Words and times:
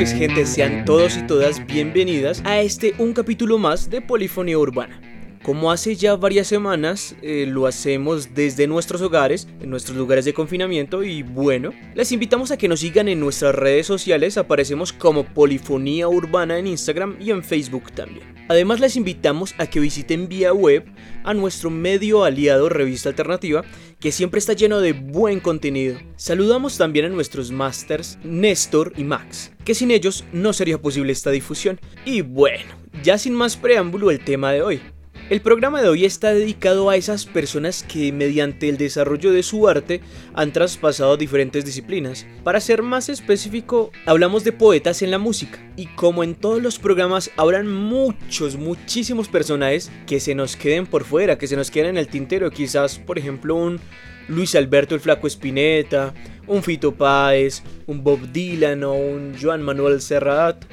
noches 0.00 0.18
gente, 0.18 0.46
sean 0.46 0.86
todos 0.86 1.18
y 1.18 1.26
todas 1.26 1.66
bienvenidas 1.66 2.42
a 2.46 2.60
este 2.60 2.94
un 2.96 3.12
capítulo 3.12 3.58
más 3.58 3.90
de 3.90 4.00
Polifonía 4.00 4.56
Urbana. 4.56 5.09
Como 5.50 5.72
hace 5.72 5.96
ya 5.96 6.14
varias 6.14 6.46
semanas 6.46 7.16
eh, 7.22 7.44
lo 7.44 7.66
hacemos 7.66 8.36
desde 8.36 8.68
nuestros 8.68 9.02
hogares, 9.02 9.48
en 9.60 9.68
nuestros 9.68 9.98
lugares 9.98 10.24
de 10.24 10.32
confinamiento 10.32 11.02
y 11.02 11.24
bueno, 11.24 11.72
les 11.96 12.12
invitamos 12.12 12.52
a 12.52 12.56
que 12.56 12.68
nos 12.68 12.78
sigan 12.78 13.08
en 13.08 13.18
nuestras 13.18 13.56
redes 13.56 13.84
sociales, 13.84 14.38
aparecemos 14.38 14.92
como 14.92 15.24
Polifonía 15.24 16.06
Urbana 16.06 16.56
en 16.56 16.68
Instagram 16.68 17.16
y 17.18 17.32
en 17.32 17.42
Facebook 17.42 17.90
también. 17.90 18.32
Además 18.48 18.78
les 18.78 18.94
invitamos 18.94 19.56
a 19.58 19.66
que 19.66 19.80
visiten 19.80 20.28
vía 20.28 20.52
web 20.52 20.84
a 21.24 21.34
nuestro 21.34 21.68
medio 21.68 22.22
aliado 22.22 22.68
Revista 22.68 23.08
Alternativa, 23.08 23.64
que 23.98 24.12
siempre 24.12 24.38
está 24.38 24.52
lleno 24.52 24.80
de 24.80 24.92
buen 24.92 25.40
contenido. 25.40 25.98
Saludamos 26.14 26.78
también 26.78 27.06
a 27.06 27.08
nuestros 27.08 27.50
masters 27.50 28.20
Néstor 28.22 28.92
y 28.96 29.02
Max, 29.02 29.50
que 29.64 29.74
sin 29.74 29.90
ellos 29.90 30.24
no 30.32 30.52
sería 30.52 30.80
posible 30.80 31.10
esta 31.10 31.32
difusión. 31.32 31.80
Y 32.04 32.20
bueno, 32.20 32.72
ya 33.02 33.18
sin 33.18 33.34
más 33.34 33.56
preámbulo 33.56 34.12
el 34.12 34.24
tema 34.24 34.52
de 34.52 34.62
hoy. 34.62 34.80
El 35.30 35.42
programa 35.42 35.80
de 35.80 35.88
hoy 35.88 36.04
está 36.04 36.34
dedicado 36.34 36.90
a 36.90 36.96
esas 36.96 37.24
personas 37.24 37.84
que 37.84 38.10
mediante 38.10 38.68
el 38.68 38.76
desarrollo 38.76 39.30
de 39.30 39.44
su 39.44 39.68
arte 39.68 40.00
han 40.34 40.52
traspasado 40.52 41.16
diferentes 41.16 41.64
disciplinas. 41.64 42.26
Para 42.42 42.58
ser 42.58 42.82
más 42.82 43.08
específico, 43.08 43.92
hablamos 44.06 44.42
de 44.42 44.50
poetas 44.50 45.02
en 45.02 45.12
la 45.12 45.18
música. 45.18 45.60
Y 45.76 45.86
como 45.86 46.24
en 46.24 46.34
todos 46.34 46.60
los 46.60 46.80
programas 46.80 47.30
habrán 47.36 47.68
muchos, 47.68 48.56
muchísimos 48.56 49.28
personajes 49.28 49.92
que 50.04 50.18
se 50.18 50.34
nos 50.34 50.56
queden 50.56 50.88
por 50.88 51.04
fuera, 51.04 51.38
que 51.38 51.46
se 51.46 51.54
nos 51.54 51.70
queden 51.70 51.90
en 51.90 51.98
el 51.98 52.08
tintero. 52.08 52.50
Quizás, 52.50 52.98
por 52.98 53.16
ejemplo, 53.16 53.54
un 53.54 53.78
Luis 54.26 54.56
Alberto 54.56 54.96
el 54.96 55.00
Flaco 55.00 55.28
Espineta, 55.28 56.12
un 56.48 56.60
Fito 56.64 56.92
Páez, 56.92 57.62
un 57.86 58.02
Bob 58.02 58.32
Dylan 58.32 58.82
o 58.82 58.94
un 58.94 59.36
Joan 59.40 59.62
Manuel 59.62 60.00
Serrat, 60.00 60.64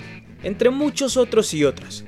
entre 0.42 0.72
muchos 0.72 1.16
otros 1.16 1.54
y 1.54 1.64
otras. 1.64 2.04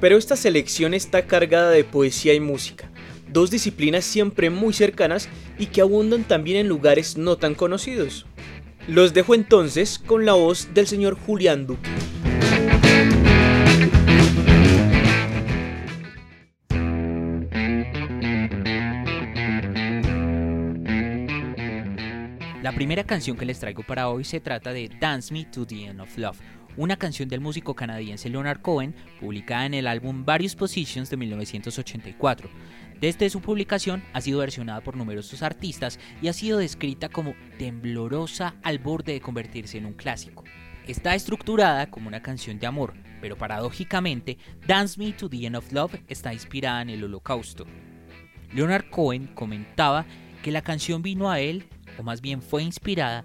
Pero 0.00 0.16
esta 0.18 0.36
selección 0.36 0.94
está 0.94 1.26
cargada 1.26 1.70
de 1.70 1.84
poesía 1.84 2.34
y 2.34 2.40
música, 2.40 2.90
dos 3.32 3.50
disciplinas 3.50 4.04
siempre 4.04 4.50
muy 4.50 4.72
cercanas 4.72 5.28
y 5.58 5.66
que 5.66 5.80
abundan 5.80 6.24
también 6.24 6.58
en 6.58 6.68
lugares 6.68 7.16
no 7.16 7.36
tan 7.36 7.54
conocidos. 7.54 8.26
Los 8.88 9.14
dejo 9.14 9.34
entonces 9.34 9.98
con 9.98 10.24
la 10.24 10.34
voz 10.34 10.74
del 10.74 10.86
señor 10.86 11.18
Julián 11.18 11.66
Duque. 11.66 11.90
La 22.62 22.72
primera 22.72 23.04
canción 23.04 23.36
que 23.36 23.46
les 23.46 23.60
traigo 23.60 23.84
para 23.84 24.08
hoy 24.08 24.24
se 24.24 24.40
trata 24.40 24.72
de 24.72 24.90
Dance 25.00 25.32
Me 25.32 25.44
to 25.44 25.66
the 25.66 25.84
End 25.84 26.00
of 26.00 26.18
Love, 26.18 26.36
una 26.76 26.96
canción 26.96 27.28
del 27.28 27.40
músico 27.40 27.74
canadiense 27.74 28.28
Leonard 28.28 28.60
Cohen, 28.60 28.94
publicada 29.20 29.66
en 29.66 29.74
el 29.74 29.86
álbum 29.86 30.24
Various 30.24 30.54
Positions 30.54 31.10
de 31.10 31.16
1984. 31.16 32.50
Desde 33.00 33.28
su 33.28 33.40
publicación 33.40 34.02
ha 34.12 34.20
sido 34.20 34.40
versionada 34.40 34.80
por 34.80 34.96
numerosos 34.96 35.42
artistas 35.42 35.98
y 36.22 36.28
ha 36.28 36.32
sido 36.32 36.58
descrita 36.58 37.08
como 37.08 37.34
temblorosa 37.58 38.54
al 38.62 38.78
borde 38.78 39.12
de 39.12 39.20
convertirse 39.20 39.78
en 39.78 39.86
un 39.86 39.92
clásico. 39.92 40.44
Está 40.86 41.14
estructurada 41.14 41.90
como 41.90 42.08
una 42.08 42.22
canción 42.22 42.58
de 42.58 42.66
amor, 42.66 42.94
pero 43.20 43.36
paradójicamente, 43.36 44.38
Dance 44.66 44.98
Me 44.98 45.12
to 45.12 45.28
the 45.28 45.44
End 45.44 45.56
of 45.56 45.72
Love 45.72 46.00
está 46.08 46.32
inspirada 46.32 46.82
en 46.82 46.90
el 46.90 47.04
holocausto. 47.04 47.66
Leonard 48.52 48.88
Cohen 48.90 49.26
comentaba 49.34 50.06
que 50.42 50.52
la 50.52 50.62
canción 50.62 51.02
vino 51.02 51.30
a 51.30 51.40
él, 51.40 51.68
o 51.98 52.02
más 52.02 52.20
bien 52.20 52.40
fue 52.40 52.62
inspirada, 52.62 53.24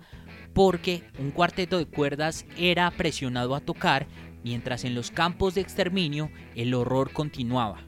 porque 0.53 1.03
un 1.19 1.31
cuarteto 1.31 1.77
de 1.77 1.85
cuerdas 1.85 2.45
era 2.57 2.89
presionado 2.91 3.55
a 3.55 3.61
tocar 3.61 4.07
mientras 4.43 4.83
en 4.85 4.95
los 4.95 5.11
campos 5.11 5.55
de 5.55 5.61
exterminio 5.61 6.29
el 6.55 6.73
horror 6.73 7.11
continuaba. 7.13 7.79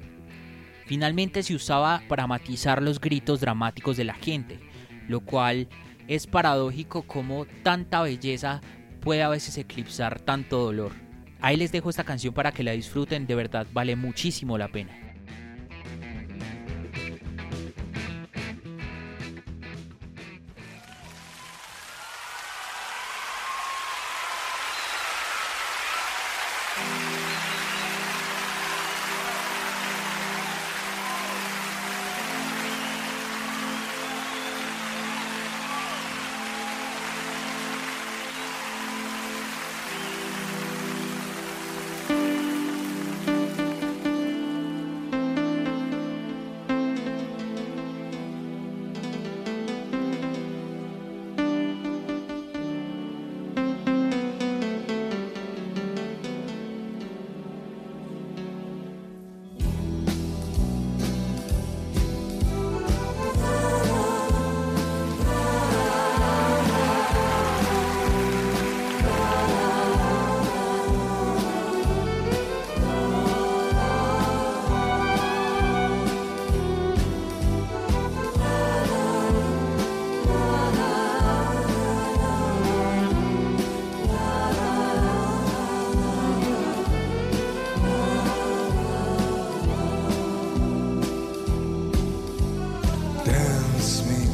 Finalmente 0.85 1.43
se 1.43 1.55
usaba 1.55 2.03
para 2.07 2.27
matizar 2.27 2.81
los 2.81 2.99
gritos 2.99 3.39
dramáticos 3.39 3.97
de 3.97 4.03
la 4.03 4.13
gente, 4.13 4.59
lo 5.07 5.21
cual 5.21 5.67
es 6.07 6.27
paradójico 6.27 7.03
como 7.03 7.45
tanta 7.63 8.01
belleza 8.01 8.61
puede 8.99 9.23
a 9.23 9.29
veces 9.29 9.57
eclipsar 9.57 10.19
tanto 10.19 10.59
dolor. 10.59 10.91
Ahí 11.41 11.57
les 11.57 11.71
dejo 11.71 11.89
esta 11.89 12.03
canción 12.03 12.33
para 12.33 12.51
que 12.51 12.63
la 12.63 12.71
disfruten, 12.71 13.27
de 13.27 13.35
verdad 13.35 13.67
vale 13.73 13.95
muchísimo 13.95 14.57
la 14.57 14.69
pena. 14.69 15.12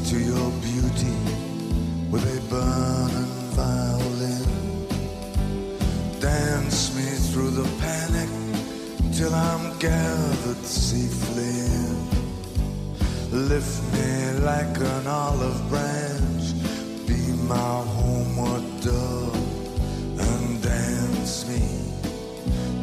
to 0.10 0.18
your 0.18 0.52
beauty 0.62 1.18
with 2.10 2.26
a 2.26 2.42
burning 2.50 3.34
violin. 3.54 4.50
Dance 6.20 6.96
me 6.96 7.04
through 7.30 7.52
the 7.52 7.70
panic 7.80 8.30
till 9.14 9.36
I'm 9.36 9.78
gathered 9.78 10.66
safely 10.66 11.54
in. 11.78 11.98
Lift 13.50 13.84
me 13.94 14.40
like 14.40 14.78
an 14.78 15.06
olive 15.06 15.62
branch, 15.70 16.54
be 17.06 17.22
my 17.48 17.76
homeward 17.98 18.66
dove, 18.82 20.20
and 20.28 20.64
dance 20.64 21.48
me 21.48 21.62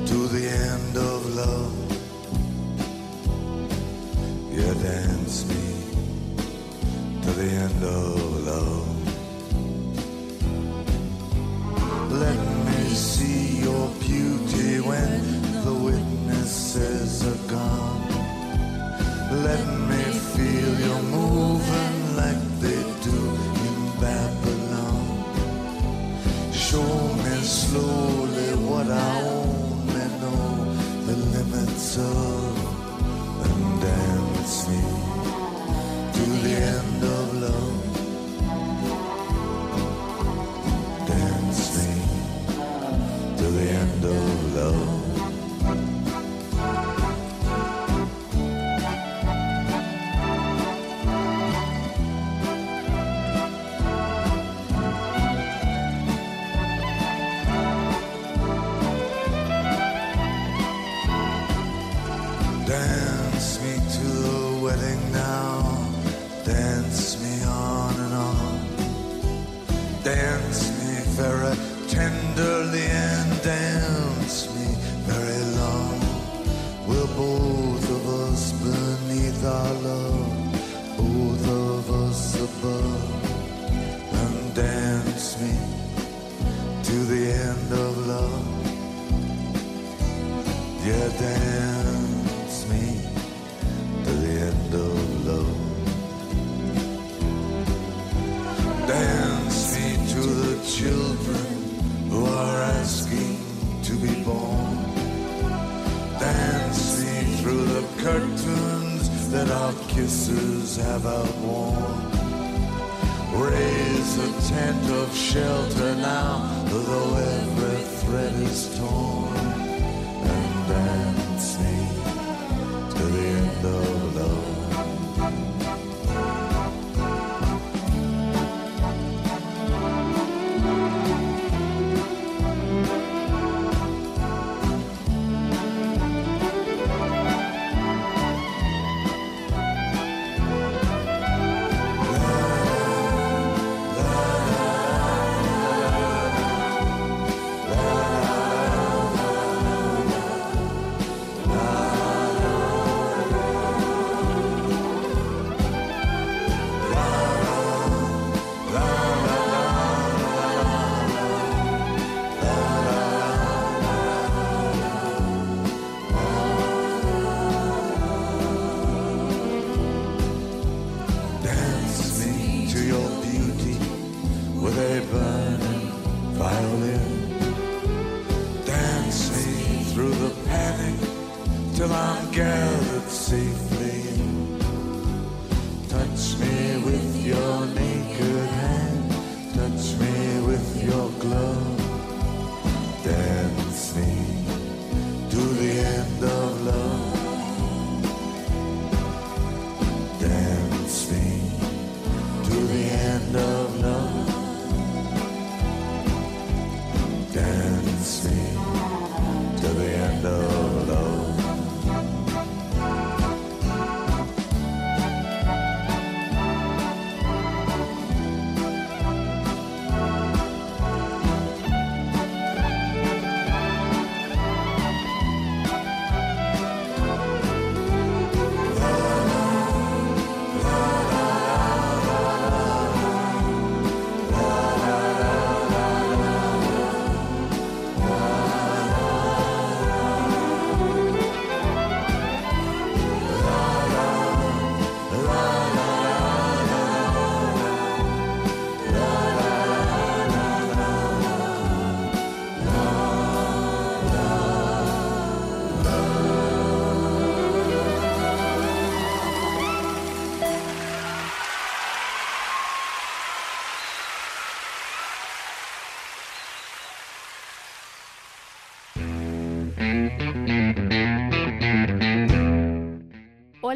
to 0.07 0.29
the 0.29 0.49
end 0.49 0.97
of 0.97 1.35
love. 1.35 1.75
Yeah, 4.53 4.75
dance 4.75 5.45
me 5.49 5.66
end 7.49 7.85
of 7.85 8.47
love. 8.47 8.86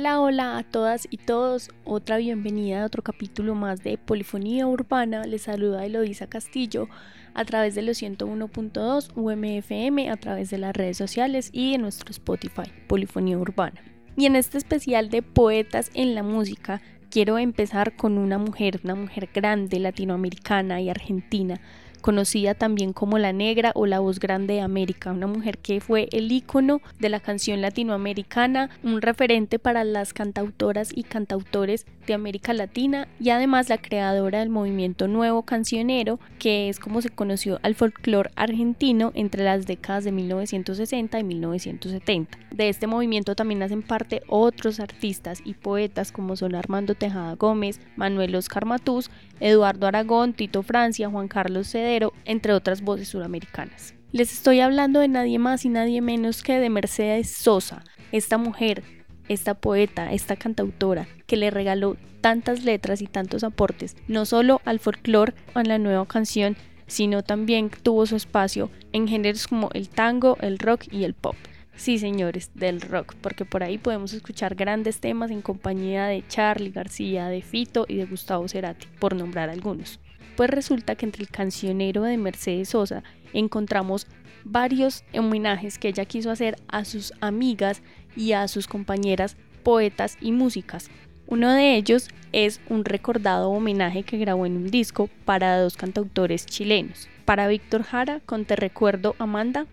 Hola, 0.00 0.18
hola 0.22 0.56
a 0.56 0.62
todas 0.62 1.06
y 1.10 1.18
todos. 1.18 1.68
Otra 1.84 2.16
bienvenida 2.16 2.82
a 2.82 2.86
otro 2.86 3.02
capítulo 3.02 3.54
más 3.54 3.84
de 3.84 3.98
Polifonía 3.98 4.66
Urbana. 4.66 5.26
Les 5.26 5.42
saluda 5.42 5.84
Eloisa 5.84 6.26
Castillo 6.26 6.88
a 7.34 7.44
través 7.44 7.74
de 7.74 7.82
los 7.82 8.00
101.2 8.00 9.10
UMFM, 9.14 10.08
a 10.08 10.16
través 10.16 10.48
de 10.48 10.56
las 10.56 10.74
redes 10.74 10.96
sociales 10.96 11.50
y 11.52 11.72
de 11.72 11.78
nuestro 11.78 12.12
Spotify, 12.12 12.72
Polifonía 12.88 13.36
Urbana. 13.36 13.82
Y 14.16 14.24
en 14.24 14.36
este 14.36 14.56
especial 14.56 15.10
de 15.10 15.20
poetas 15.20 15.90
en 15.92 16.14
la 16.14 16.22
música, 16.22 16.80
quiero 17.10 17.36
empezar 17.36 17.94
con 17.94 18.16
una 18.16 18.38
mujer, 18.38 18.80
una 18.82 18.94
mujer 18.94 19.28
grande, 19.34 19.80
latinoamericana 19.80 20.80
y 20.80 20.88
argentina, 20.88 21.60
conocida 22.00 22.54
también 22.54 22.92
como 22.92 23.18
la 23.18 23.32
negra 23.32 23.72
o 23.74 23.86
la 23.86 24.00
voz 24.00 24.18
grande 24.18 24.54
de 24.54 24.60
América, 24.60 25.12
una 25.12 25.26
mujer 25.26 25.58
que 25.58 25.80
fue 25.80 26.08
el 26.12 26.30
ícono 26.32 26.80
de 26.98 27.08
la 27.08 27.20
canción 27.20 27.60
latinoamericana, 27.60 28.70
un 28.82 29.02
referente 29.02 29.58
para 29.58 29.84
las 29.84 30.12
cantautoras 30.12 30.90
y 30.94 31.04
cantautores 31.04 31.86
de 32.06 32.14
América 32.14 32.52
Latina 32.52 33.08
y 33.20 33.30
además 33.30 33.68
la 33.68 33.78
creadora 33.78 34.40
del 34.40 34.48
movimiento 34.48 35.08
nuevo 35.08 35.42
cancionero, 35.42 36.18
que 36.38 36.68
es 36.68 36.78
como 36.78 37.02
se 37.02 37.10
conoció 37.10 37.60
al 37.62 37.74
folclore 37.74 38.30
argentino 38.36 39.12
entre 39.14 39.44
las 39.44 39.66
décadas 39.66 40.04
de 40.04 40.12
1960 40.12 41.18
y 41.18 41.24
1970. 41.24 42.38
De 42.50 42.68
este 42.68 42.86
movimiento 42.86 43.34
también 43.34 43.62
hacen 43.62 43.82
parte 43.82 44.22
otros 44.26 44.80
artistas 44.80 45.40
y 45.44 45.54
poetas 45.54 46.12
como 46.12 46.36
son 46.36 46.54
Armando 46.54 46.94
Tejada 46.94 47.34
Gómez, 47.36 47.80
Manuel 47.96 48.34
Oscar 48.34 48.64
Matús, 48.66 49.10
Eduardo 49.40 49.86
Aragón, 49.86 50.32
Tito 50.34 50.62
Francia, 50.62 51.10
Juan 51.10 51.28
Carlos 51.28 51.68
Cedero, 51.68 52.12
entre 52.24 52.52
otras 52.52 52.82
voces 52.82 53.08
suramericanas. 53.08 53.94
Les 54.12 54.32
estoy 54.32 54.60
hablando 54.60 55.00
de 55.00 55.08
nadie 55.08 55.38
más 55.38 55.64
y 55.64 55.68
nadie 55.68 56.00
menos 56.00 56.42
que 56.42 56.58
de 56.58 56.68
Mercedes 56.68 57.30
Sosa, 57.30 57.84
esta 58.12 58.38
mujer, 58.38 58.82
esta 59.28 59.54
poeta, 59.54 60.12
esta 60.12 60.36
cantautora 60.36 61.06
que 61.26 61.36
le 61.36 61.50
regaló 61.50 61.96
tantas 62.20 62.64
letras 62.64 63.02
y 63.02 63.06
tantos 63.06 63.44
aportes, 63.44 63.96
no 64.08 64.26
solo 64.26 64.60
al 64.64 64.80
folclore 64.80 65.34
a 65.54 65.62
la 65.62 65.78
nueva 65.78 66.06
canción, 66.06 66.56
sino 66.86 67.22
también 67.22 67.70
tuvo 67.82 68.04
su 68.06 68.16
espacio 68.16 68.70
en 68.92 69.06
géneros 69.06 69.46
como 69.46 69.70
el 69.74 69.88
tango, 69.88 70.36
el 70.40 70.58
rock 70.58 70.84
y 70.90 71.04
el 71.04 71.14
pop. 71.14 71.36
Sí, 71.76 71.98
señores, 71.98 72.50
del 72.54 72.80
rock, 72.80 73.14
porque 73.20 73.44
por 73.44 73.62
ahí 73.62 73.78
podemos 73.78 74.12
escuchar 74.12 74.54
grandes 74.54 75.00
temas 75.00 75.30
en 75.30 75.40
compañía 75.40 76.06
de 76.06 76.22
Charlie 76.28 76.70
García, 76.70 77.28
de 77.28 77.40
Fito 77.40 77.86
y 77.88 77.96
de 77.96 78.06
Gustavo 78.06 78.46
Cerati, 78.48 78.86
por 78.98 79.16
nombrar 79.16 79.48
algunos. 79.48 79.98
Pues 80.36 80.50
resulta 80.50 80.94
que 80.94 81.06
entre 81.06 81.22
el 81.22 81.28
cancionero 81.28 82.02
de 82.02 82.16
Mercedes 82.16 82.70
Sosa 82.70 83.02
encontramos 83.32 84.06
varios 84.44 85.04
homenajes 85.14 85.78
que 85.78 85.88
ella 85.88 86.04
quiso 86.04 86.30
hacer 86.30 86.56
a 86.68 86.84
sus 86.84 87.12
amigas 87.20 87.82
y 88.16 88.32
a 88.32 88.48
sus 88.48 88.66
compañeras 88.66 89.36
poetas 89.62 90.16
y 90.20 90.32
músicas. 90.32 90.90
Uno 91.26 91.52
de 91.52 91.76
ellos 91.76 92.08
es 92.32 92.60
un 92.68 92.84
recordado 92.84 93.50
homenaje 93.50 94.02
que 94.02 94.18
grabó 94.18 94.46
en 94.46 94.56
un 94.56 94.70
disco 94.70 95.08
para 95.24 95.60
dos 95.60 95.76
cantautores 95.76 96.44
chilenos, 96.46 97.08
para 97.24 97.46
Víctor 97.46 97.84
Jara 97.84 98.20
con 98.26 98.44
Te 98.44 98.56
Recuerdo 98.56 99.14
Amanda 99.18 99.66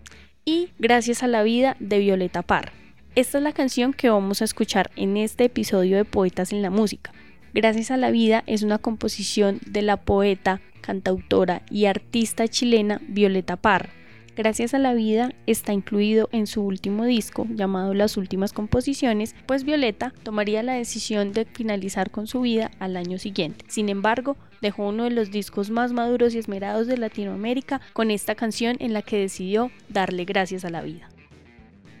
y 0.48 0.70
Gracias 0.78 1.22
a 1.22 1.26
la 1.26 1.42
Vida 1.42 1.76
de 1.78 1.98
Violeta 1.98 2.40
Parra. 2.40 2.72
Esta 3.14 3.36
es 3.36 3.44
la 3.44 3.52
canción 3.52 3.92
que 3.92 4.08
vamos 4.08 4.40
a 4.40 4.46
escuchar 4.46 4.90
en 4.96 5.18
este 5.18 5.44
episodio 5.44 5.98
de 5.98 6.06
Poetas 6.06 6.52
en 6.52 6.62
la 6.62 6.70
Música. 6.70 7.12
Gracias 7.52 7.90
a 7.90 7.98
la 7.98 8.10
vida 8.10 8.44
es 8.46 8.62
una 8.62 8.78
composición 8.78 9.60
de 9.66 9.82
la 9.82 9.98
poeta, 9.98 10.62
cantautora 10.80 11.60
y 11.70 11.84
artista 11.84 12.48
chilena 12.48 12.98
Violeta 13.08 13.56
Parra. 13.56 13.90
Gracias 14.38 14.72
a 14.72 14.78
la 14.78 14.94
vida 14.94 15.34
está 15.46 15.74
incluido 15.74 16.30
en 16.32 16.46
su 16.46 16.62
último 16.62 17.04
disco 17.04 17.46
llamado 17.50 17.92
Las 17.92 18.16
Últimas 18.16 18.54
Composiciones, 18.54 19.34
pues 19.44 19.64
Violeta 19.64 20.14
tomaría 20.22 20.62
la 20.62 20.74
decisión 20.74 21.34
de 21.34 21.44
finalizar 21.44 22.10
con 22.10 22.26
su 22.26 22.40
vida 22.40 22.70
al 22.78 22.96
año 22.96 23.18
siguiente. 23.18 23.66
Sin 23.68 23.90
embargo, 23.90 24.38
dejó 24.60 24.88
uno 24.88 25.04
de 25.04 25.10
los 25.10 25.30
discos 25.30 25.70
más 25.70 25.92
maduros 25.92 26.34
y 26.34 26.38
esmerados 26.38 26.86
de 26.86 26.96
Latinoamérica 26.96 27.80
con 27.92 28.10
esta 28.10 28.34
canción 28.34 28.76
en 28.80 28.92
la 28.92 29.02
que 29.02 29.18
decidió 29.18 29.70
darle 29.88 30.24
gracias 30.24 30.64
a 30.64 30.70
la 30.70 30.82
vida. 30.82 31.08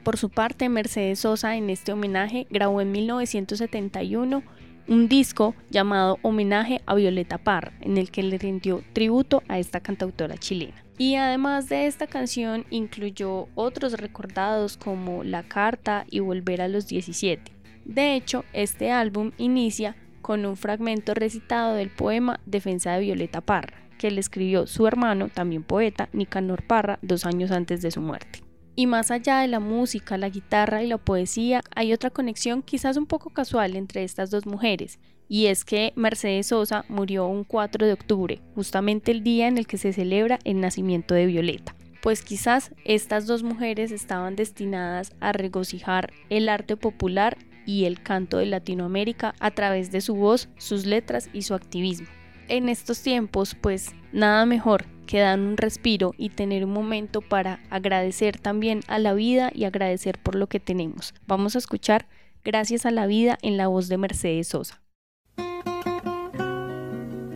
Por 0.04 0.16
su 0.16 0.30
parte, 0.30 0.68
Mercedes 0.68 1.20
Sosa 1.20 1.56
en 1.56 1.70
este 1.70 1.92
homenaje 1.92 2.46
grabó 2.50 2.80
en 2.80 2.92
1971 2.92 4.42
un 4.88 5.08
disco 5.08 5.54
llamado 5.70 6.18
Homenaje 6.22 6.80
a 6.86 6.94
Violeta 6.94 7.36
Parra, 7.36 7.72
en 7.82 7.98
el 7.98 8.10
que 8.10 8.22
le 8.22 8.38
rindió 8.38 8.82
tributo 8.94 9.42
a 9.48 9.58
esta 9.58 9.80
cantautora 9.80 10.38
chilena. 10.38 10.82
Y 10.96 11.14
además 11.16 11.68
de 11.68 11.86
esta 11.86 12.06
canción 12.06 12.64
incluyó 12.70 13.48
otros 13.54 13.92
recordados 13.92 14.76
como 14.78 15.22
La 15.22 15.42
Carta 15.42 16.06
y 16.10 16.20
Volver 16.20 16.62
a 16.62 16.68
los 16.68 16.88
17. 16.88 17.52
De 17.84 18.14
hecho, 18.14 18.44
este 18.52 18.90
álbum 18.90 19.32
inicia 19.38 19.94
con 20.28 20.44
un 20.44 20.58
fragmento 20.58 21.14
recitado 21.14 21.72
del 21.72 21.88
poema 21.88 22.38
Defensa 22.44 22.92
de 22.92 23.00
Violeta 23.00 23.40
Parra, 23.40 23.88
que 23.96 24.10
le 24.10 24.20
escribió 24.20 24.66
su 24.66 24.86
hermano, 24.86 25.30
también 25.30 25.62
poeta, 25.62 26.10
Nicanor 26.12 26.66
Parra, 26.66 26.98
dos 27.00 27.24
años 27.24 27.50
antes 27.50 27.80
de 27.80 27.90
su 27.90 28.02
muerte. 28.02 28.42
Y 28.76 28.86
más 28.86 29.10
allá 29.10 29.38
de 29.38 29.48
la 29.48 29.58
música, 29.58 30.18
la 30.18 30.28
guitarra 30.28 30.82
y 30.82 30.86
la 30.86 30.98
poesía, 30.98 31.62
hay 31.74 31.94
otra 31.94 32.10
conexión 32.10 32.60
quizás 32.60 32.98
un 32.98 33.06
poco 33.06 33.30
casual 33.30 33.74
entre 33.74 34.04
estas 34.04 34.30
dos 34.30 34.44
mujeres, 34.44 34.98
y 35.28 35.46
es 35.46 35.64
que 35.64 35.94
Mercedes 35.96 36.48
Sosa 36.48 36.84
murió 36.90 37.26
un 37.26 37.44
4 37.44 37.86
de 37.86 37.94
octubre, 37.94 38.42
justamente 38.54 39.12
el 39.12 39.22
día 39.22 39.48
en 39.48 39.56
el 39.56 39.66
que 39.66 39.78
se 39.78 39.94
celebra 39.94 40.40
el 40.44 40.60
nacimiento 40.60 41.14
de 41.14 41.24
Violeta. 41.24 41.74
Pues 42.02 42.20
quizás 42.20 42.74
estas 42.84 43.26
dos 43.26 43.42
mujeres 43.42 43.92
estaban 43.92 44.36
destinadas 44.36 45.12
a 45.20 45.32
regocijar 45.32 46.12
el 46.28 46.50
arte 46.50 46.76
popular 46.76 47.38
y 47.68 47.84
el 47.84 48.02
canto 48.02 48.38
de 48.38 48.46
Latinoamérica 48.46 49.34
a 49.40 49.50
través 49.50 49.92
de 49.92 50.00
su 50.00 50.14
voz, 50.14 50.48
sus 50.56 50.86
letras 50.86 51.28
y 51.34 51.42
su 51.42 51.52
activismo. 51.52 52.06
En 52.48 52.70
estos 52.70 53.02
tiempos, 53.02 53.54
pues 53.54 53.94
nada 54.10 54.46
mejor 54.46 54.86
que 55.06 55.20
dar 55.20 55.38
un 55.38 55.58
respiro 55.58 56.14
y 56.16 56.30
tener 56.30 56.64
un 56.64 56.72
momento 56.72 57.20
para 57.20 57.60
agradecer 57.68 58.38
también 58.38 58.80
a 58.88 58.98
la 58.98 59.12
vida 59.12 59.50
y 59.54 59.64
agradecer 59.64 60.18
por 60.18 60.34
lo 60.34 60.46
que 60.46 60.60
tenemos. 60.60 61.12
Vamos 61.26 61.56
a 61.56 61.58
escuchar 61.58 62.06
Gracias 62.44 62.86
a 62.86 62.90
la 62.90 63.06
vida 63.06 63.36
en 63.42 63.58
la 63.58 63.66
voz 63.66 63.88
de 63.88 63.98
Mercedes 63.98 64.48
Sosa. 64.48 64.80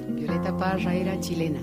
Violeta 0.09 0.57
Parra 0.57 0.95
era 0.95 1.21
chilena. 1.21 1.61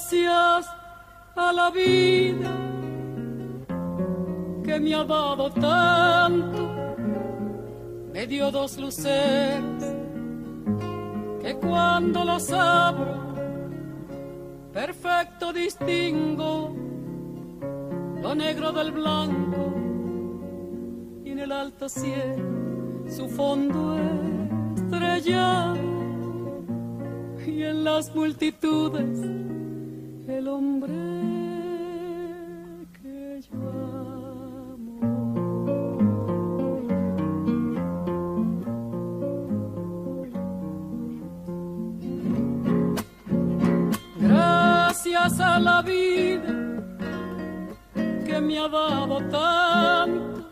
Gracias 0.00 0.66
a 1.36 1.52
la 1.52 1.70
vida 1.70 2.50
que 4.64 4.80
me 4.80 4.94
ha 4.94 5.04
dado 5.04 5.50
tanto, 5.50 6.96
me 8.10 8.26
dio 8.26 8.50
dos 8.50 8.78
luceros 8.78 9.84
que 11.42 11.54
cuando 11.54 12.24
los 12.24 12.50
abro, 12.50 13.34
perfecto 14.72 15.52
distingo 15.52 16.74
lo 18.22 18.34
negro 18.34 18.72
del 18.72 18.92
blanco 18.92 19.74
y 21.24 21.30
en 21.30 21.40
el 21.40 21.52
alto 21.52 21.90
cielo 21.90 23.04
su 23.06 23.28
fondo 23.28 23.98
estrellado 24.76 25.76
y 27.46 27.62
en 27.64 27.84
las 27.84 28.14
multitudes 28.14 29.50
el 30.30 30.48
hombre 30.48 30.92
que 33.00 33.40
yo. 33.50 33.58
Gracias 44.18 45.40
a 45.40 45.58
la 45.58 45.82
vida 45.82 46.54
que 48.24 48.40
me 48.40 48.58
ha 48.58 48.68
dado 48.68 49.18
tanto, 49.28 50.48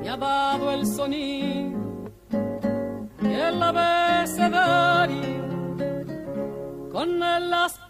me 0.00 0.08
ha 0.08 0.16
dado 0.16 0.70
el 0.72 0.86
sonido 0.86 1.78
y 3.22 3.26
el 3.26 3.62
abecedario 3.62 5.40
con 6.90 7.22
él 7.22 7.50
las 7.50 7.89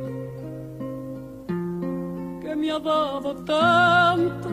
me 2.71 2.79
dado 2.79 3.35
tanto, 3.43 4.49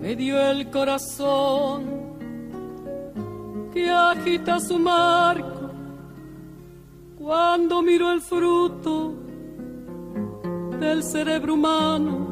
me 0.00 0.14
dio 0.14 0.40
el 0.50 0.70
corazón 0.70 2.04
que 3.72 3.90
agita 3.90 4.60
su 4.60 4.78
marco 4.78 5.70
cuando 7.18 7.82
miro 7.82 8.12
el 8.12 8.20
fruto 8.20 9.14
del 10.78 11.02
cerebro 11.02 11.54
humano, 11.54 12.28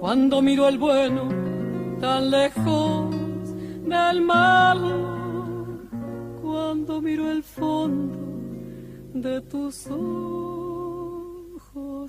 cuando 0.00 0.42
miro 0.42 0.68
el 0.68 0.76
bueno 0.78 1.28
tan 2.00 2.30
lejos 2.30 3.14
del 3.86 4.20
mal, 4.20 4.80
cuando 6.42 7.00
miro 7.00 7.30
el 7.30 7.42
fondo 7.42 8.18
de 9.14 9.40
tus 9.42 9.86
ojos. 9.86 10.59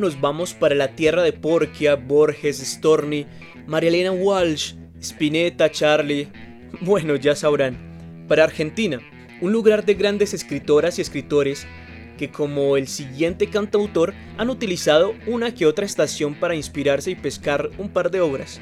nos 0.00 0.20
vamos 0.20 0.54
para 0.54 0.74
la 0.74 0.96
tierra 0.96 1.22
de 1.22 1.32
Porcia, 1.32 1.94
Borges, 1.94 2.58
Storni, 2.58 3.26
María 3.66 3.90
Elena 3.90 4.12
Walsh, 4.12 4.74
Spinetta, 5.00 5.70
Charlie. 5.70 6.28
Bueno, 6.80 7.16
ya 7.16 7.36
sabrán. 7.36 8.24
Para 8.26 8.44
Argentina, 8.44 9.00
un 9.40 9.52
lugar 9.52 9.84
de 9.84 9.94
grandes 9.94 10.34
escritoras 10.34 10.98
y 10.98 11.02
escritores 11.02 11.66
que 12.18 12.30
como 12.30 12.76
el 12.76 12.86
siguiente 12.86 13.48
cantautor 13.48 14.12
han 14.36 14.50
utilizado 14.50 15.14
una 15.26 15.54
que 15.54 15.66
otra 15.66 15.86
estación 15.86 16.34
para 16.34 16.54
inspirarse 16.54 17.12
y 17.12 17.14
pescar 17.14 17.70
un 17.78 17.88
par 17.88 18.10
de 18.10 18.20
obras. 18.20 18.60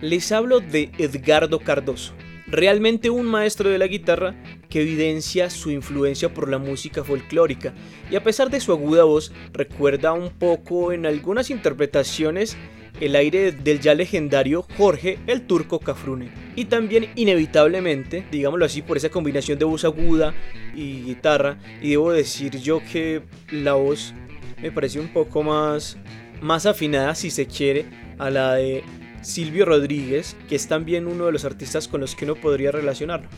Les 0.00 0.32
hablo 0.32 0.60
de 0.60 0.90
Edgardo 0.98 1.60
Cardoso, 1.60 2.14
realmente 2.46 3.10
un 3.10 3.26
maestro 3.26 3.70
de 3.70 3.78
la 3.78 3.86
guitarra 3.86 4.34
que 4.68 4.82
evidencia 4.82 5.50
su 5.50 5.70
influencia 5.70 6.32
por 6.32 6.48
la 6.48 6.58
música 6.58 7.04
folclórica. 7.04 7.74
Y 8.10 8.16
a 8.16 8.22
pesar 8.22 8.50
de 8.50 8.60
su 8.60 8.72
aguda 8.72 9.04
voz 9.04 9.32
recuerda 9.52 10.12
un 10.12 10.30
poco 10.30 10.92
en 10.92 11.06
algunas 11.06 11.50
interpretaciones 11.50 12.56
el 13.00 13.14
aire 13.14 13.52
del 13.52 13.80
ya 13.80 13.94
legendario 13.94 14.66
Jorge 14.76 15.18
el 15.26 15.46
Turco 15.46 15.80
Cafrune. 15.80 16.30
Y 16.54 16.66
también 16.66 17.10
inevitablemente, 17.14 18.24
digámoslo 18.30 18.64
así, 18.64 18.82
por 18.82 18.96
esa 18.96 19.10
combinación 19.10 19.58
de 19.58 19.66
voz 19.66 19.84
aguda 19.84 20.34
y 20.74 21.02
guitarra 21.02 21.58
y 21.82 21.90
debo 21.90 22.12
decir 22.12 22.58
yo 22.58 22.80
que 22.90 23.22
la 23.50 23.74
voz 23.74 24.14
me 24.62 24.72
parece 24.72 25.00
un 25.00 25.08
poco 25.08 25.42
más 25.42 25.98
más 26.40 26.66
afinada 26.66 27.14
si 27.14 27.30
se 27.30 27.46
quiere 27.46 27.86
a 28.18 28.30
la 28.30 28.54
de 28.54 28.84
Silvio 29.26 29.64
Rodríguez, 29.64 30.36
que 30.48 30.54
es 30.54 30.68
también 30.68 31.08
uno 31.08 31.26
de 31.26 31.32
los 31.32 31.44
artistas 31.44 31.88
con 31.88 32.00
los 32.00 32.14
que 32.14 32.24
uno 32.24 32.36
podría 32.36 32.70
relacionarlo. 32.70 33.28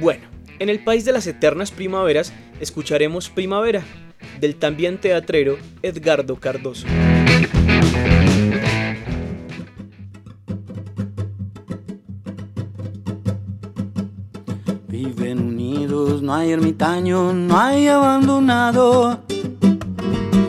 Bueno, 0.00 0.24
en 0.58 0.70
el 0.70 0.82
país 0.82 1.04
de 1.04 1.12
las 1.12 1.26
eternas 1.26 1.70
primaveras 1.70 2.32
escucharemos 2.60 3.28
Primavera, 3.28 3.84
del 4.40 4.56
también 4.56 4.98
teatrero 4.98 5.58
Edgardo 5.82 6.40
Cardoso. 6.40 6.86
Viven 14.88 15.40
unidos, 15.40 16.22
no 16.22 16.34
hay 16.34 16.52
ermitaño, 16.52 17.34
no 17.34 17.60
hay 17.60 17.88
abandonado. 17.88 19.22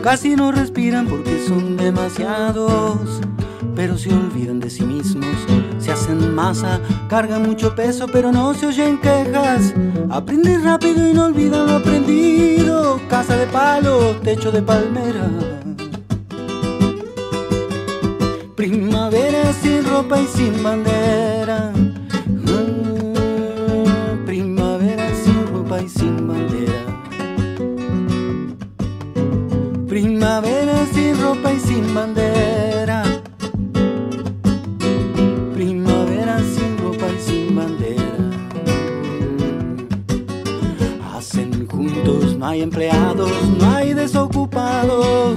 Casi 0.02 0.36
no 0.36 0.52
respiran 0.52 1.06
porque 1.06 1.38
son 1.46 1.76
demasiados, 1.76 3.20
pero 3.76 3.98
se 3.98 4.12
olvidan 4.12 4.58
de 4.58 4.70
sí 4.70 4.82
mismos. 4.82 5.36
Se 5.78 5.92
hacen 5.92 6.34
masa, 6.34 6.80
cargan 7.08 7.42
mucho 7.42 7.74
peso, 7.74 8.06
pero 8.10 8.32
no 8.32 8.54
se 8.54 8.66
oyen 8.66 8.98
quejas. 8.98 9.74
Aprenden 10.10 10.64
rápido 10.64 11.06
y 11.06 11.12
no 11.12 11.26
olvidan 11.26 11.66
lo 11.66 11.76
aprendido. 11.76 12.98
Casa 13.08 13.36
de 13.36 13.46
palo, 13.46 14.16
techo 14.22 14.50
de 14.50 14.62
palmera. 14.62 15.30
Primavera 18.56 19.52
sin 19.52 19.84
ropa 19.84 20.18
y 20.18 20.26
sin 20.26 20.62
bandera. 20.62 21.72
Ah, 22.48 24.16
Primavera 24.24 25.08
sin 25.22 25.46
ropa 25.52 25.82
y 25.82 25.88
sin 25.88 26.26
bandera. 26.26 26.80
Primavera 29.86 30.86
sin 30.94 31.20
ropa 31.20 31.52
y 31.52 31.60
sin 31.60 31.94
bandera. 31.94 32.55
No 42.46 42.52
hay 42.52 42.62
empleados, 42.62 43.32
no 43.58 43.74
hay 43.74 43.92
desocupados. 43.92 45.36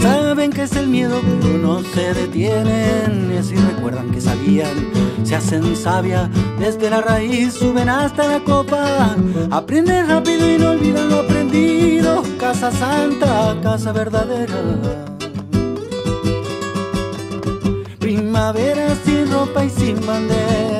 Saben 0.00 0.50
que 0.50 0.64
es 0.64 0.74
el 0.74 0.88
miedo, 0.88 1.20
pero 1.40 1.58
no 1.58 1.80
se 1.94 2.12
detienen. 2.12 3.30
Y 3.32 3.36
así 3.38 3.54
recuerdan 3.54 4.10
que 4.10 4.20
sabían, 4.20 4.90
se 5.22 5.36
hacen 5.36 5.76
sabia. 5.76 6.28
Desde 6.58 6.90
la 6.90 7.02
raíz 7.02 7.54
suben 7.54 7.88
hasta 7.88 8.26
la 8.26 8.40
copa. 8.40 9.14
Aprenden 9.52 10.08
rápido 10.08 10.50
y 10.50 10.58
no 10.58 10.70
olvidan 10.70 11.08
lo 11.08 11.20
aprendido. 11.20 12.24
Casa 12.36 12.72
santa, 12.72 13.56
casa 13.62 13.92
verdadera. 13.92 14.56
Primavera 18.00 18.96
sin 19.04 19.30
ropa 19.30 19.64
y 19.64 19.70
sin 19.70 20.04
bandera. 20.04 20.71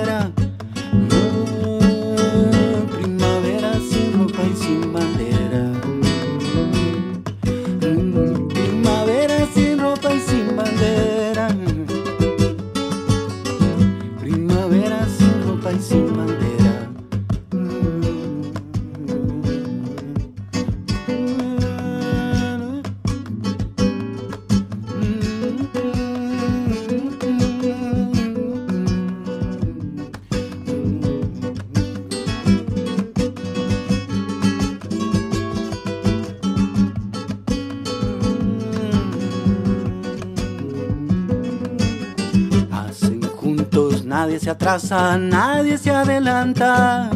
Se 44.43 44.51
atrasa, 44.51 45.17
nadie 45.19 45.79
se 45.79 45.91
adelanta. 45.91 47.09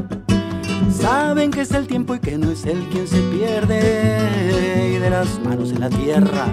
Saben 0.97 1.51
que 1.51 1.62
es 1.62 1.73
el 1.73 1.89
tiempo 1.89 2.15
y 2.15 2.21
que 2.21 2.39
no 2.39 2.53
es 2.53 2.65
él 2.65 2.87
quien 2.93 3.09
se 3.09 3.21
pierde. 3.21 4.93
Y 4.95 4.99
de 5.01 5.11
las 5.11 5.41
manos 5.41 5.73
en 5.73 5.81
la 5.81 5.89
tierra 5.89 6.47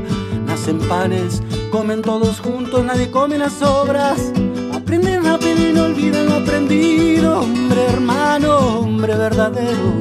nacen 0.47 0.79
panes, 0.79 1.43
comen 1.71 2.01
todos 2.01 2.39
juntos, 2.39 2.83
nadie 2.83 3.11
come 3.11 3.37
las 3.37 3.61
obras. 3.61 4.31
Aprenden 4.73 5.23
rápido 5.23 5.69
y 5.69 5.73
no 5.73 5.83
olvidan 5.83 6.25
lo 6.25 6.35
aprendido. 6.37 7.41
Hombre 7.41 7.85
hermano, 7.89 8.57
hombre 8.79 9.15
verdadero. 9.15 9.93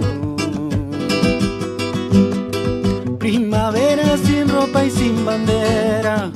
Primavera 3.18 4.16
sin 4.16 4.48
ropa 4.48 4.84
y 4.86 4.90
sin 4.90 5.22
bandera. 5.22 6.32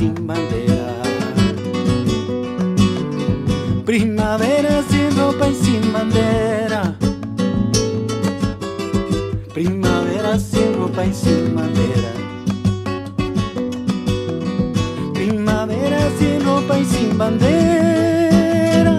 Sin 0.00 0.26
bandera. 0.26 1.02
Primavera 3.84 4.82
sin 4.88 5.14
ropa 5.18 5.46
y 5.46 5.54
sin 5.54 5.92
bandera. 5.92 6.96
Primavera 9.52 10.38
sin 10.38 10.72
ropa 10.78 11.04
y 11.04 11.12
sin 11.12 11.54
bandera. 11.54 12.12
Primavera 15.12 16.00
sin 16.18 16.44
ropa 16.46 16.78
y 16.78 16.84
sin 16.86 17.18
bandera. 17.18 18.96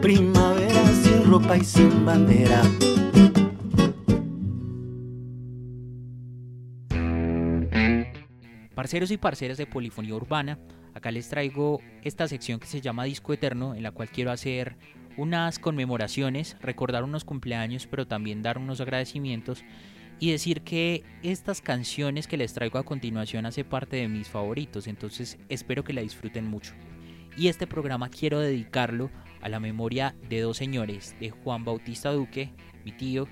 Primavera 0.00 0.82
sin 1.04 1.30
ropa 1.30 1.56
y 1.56 1.64
sin 1.64 2.04
bandera. 2.04 2.60
Parceros 8.82 9.12
y 9.12 9.16
parceras 9.16 9.58
de 9.58 9.66
Polifonía 9.66 10.16
Urbana, 10.16 10.58
acá 10.92 11.12
les 11.12 11.28
traigo 11.28 11.80
esta 12.02 12.26
sección 12.26 12.58
que 12.58 12.66
se 12.66 12.80
llama 12.80 13.04
Disco 13.04 13.32
Eterno, 13.32 13.76
en 13.76 13.84
la 13.84 13.92
cual 13.92 14.10
quiero 14.10 14.32
hacer 14.32 14.76
unas 15.16 15.60
conmemoraciones, 15.60 16.56
recordar 16.60 17.04
unos 17.04 17.24
cumpleaños, 17.24 17.86
pero 17.86 18.08
también 18.08 18.42
dar 18.42 18.58
unos 18.58 18.80
agradecimientos 18.80 19.62
y 20.18 20.32
decir 20.32 20.62
que 20.62 21.04
estas 21.22 21.60
canciones 21.60 22.26
que 22.26 22.36
les 22.36 22.54
traigo 22.54 22.80
a 22.80 22.82
continuación 22.82 23.46
hace 23.46 23.62
parte 23.62 23.98
de 23.98 24.08
mis 24.08 24.28
favoritos, 24.28 24.88
entonces 24.88 25.38
espero 25.48 25.84
que 25.84 25.92
la 25.92 26.02
disfruten 26.02 26.48
mucho. 26.48 26.74
Y 27.36 27.46
este 27.46 27.68
programa 27.68 28.08
quiero 28.08 28.40
dedicarlo 28.40 29.12
a 29.42 29.48
la 29.48 29.60
memoria 29.60 30.16
de 30.28 30.40
dos 30.40 30.56
señores, 30.56 31.14
de 31.20 31.30
Juan 31.30 31.64
Bautista 31.64 32.10
Duque, 32.10 32.50
mi 32.84 32.90
tío, 32.90 33.28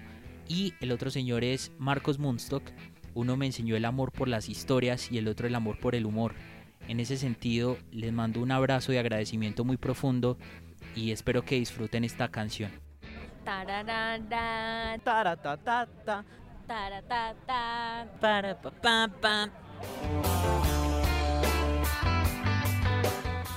y 0.46 0.74
el 0.80 0.92
otro 0.92 1.10
señor 1.10 1.42
es 1.42 1.72
Marcos 1.76 2.20
Munstock. 2.20 2.70
Uno 3.14 3.36
me 3.36 3.46
enseñó 3.46 3.76
el 3.76 3.84
amor 3.84 4.12
por 4.12 4.28
las 4.28 4.48
historias 4.48 5.10
y 5.10 5.18
el 5.18 5.28
otro 5.28 5.46
el 5.46 5.54
amor 5.54 5.78
por 5.78 5.94
el 5.94 6.06
humor. 6.06 6.34
En 6.88 7.00
ese 7.00 7.16
sentido, 7.16 7.76
les 7.92 8.12
mando 8.12 8.40
un 8.40 8.52
abrazo 8.52 8.92
de 8.92 8.98
agradecimiento 8.98 9.64
muy 9.64 9.76
profundo 9.76 10.38
y 10.94 11.10
espero 11.10 11.44
que 11.44 11.56
disfruten 11.56 12.04
esta 12.04 12.28
canción. 12.28 12.70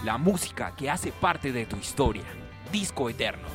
La 0.04 0.18
música 0.18 0.76
que 0.76 0.89
hace 0.89 1.12
parte 1.12 1.52
de 1.52 1.66
tu 1.66 1.78
historia. 1.78 2.24
Disco 2.72 3.10
Eterno. 3.10 3.48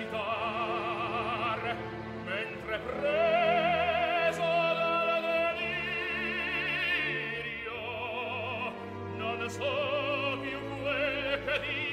agitar 0.00 1.76
mentre 2.24 2.78
preso 2.78 4.40
dal 4.40 5.22
delirio 5.58 7.52
non 9.16 9.38
so 9.48 10.38
più 10.40 10.58
quel 10.82 11.44
che 11.44 11.56
dico 11.60 11.89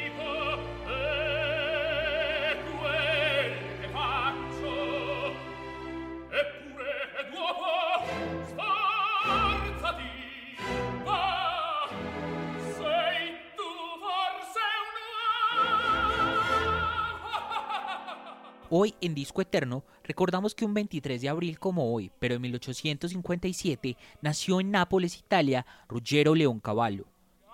Hoy 18.70 18.96
en 19.00 19.16
Disco 19.16 19.42
Eterno 19.42 19.86
recordamos 20.04 20.54
que 20.54 20.66
un 20.66 20.74
23 20.74 21.22
de 21.22 21.30
abril 21.30 21.58
como 21.58 21.94
hoy, 21.94 22.12
pero 22.20 22.36
en 22.36 22.42
1857, 22.42 23.96
nació 24.22 24.60
en 24.60 24.72
Nápoles, 24.72 25.18
Italia, 25.18 25.66
Ruggero 25.88 26.36
Leoncavallo. 26.36 27.06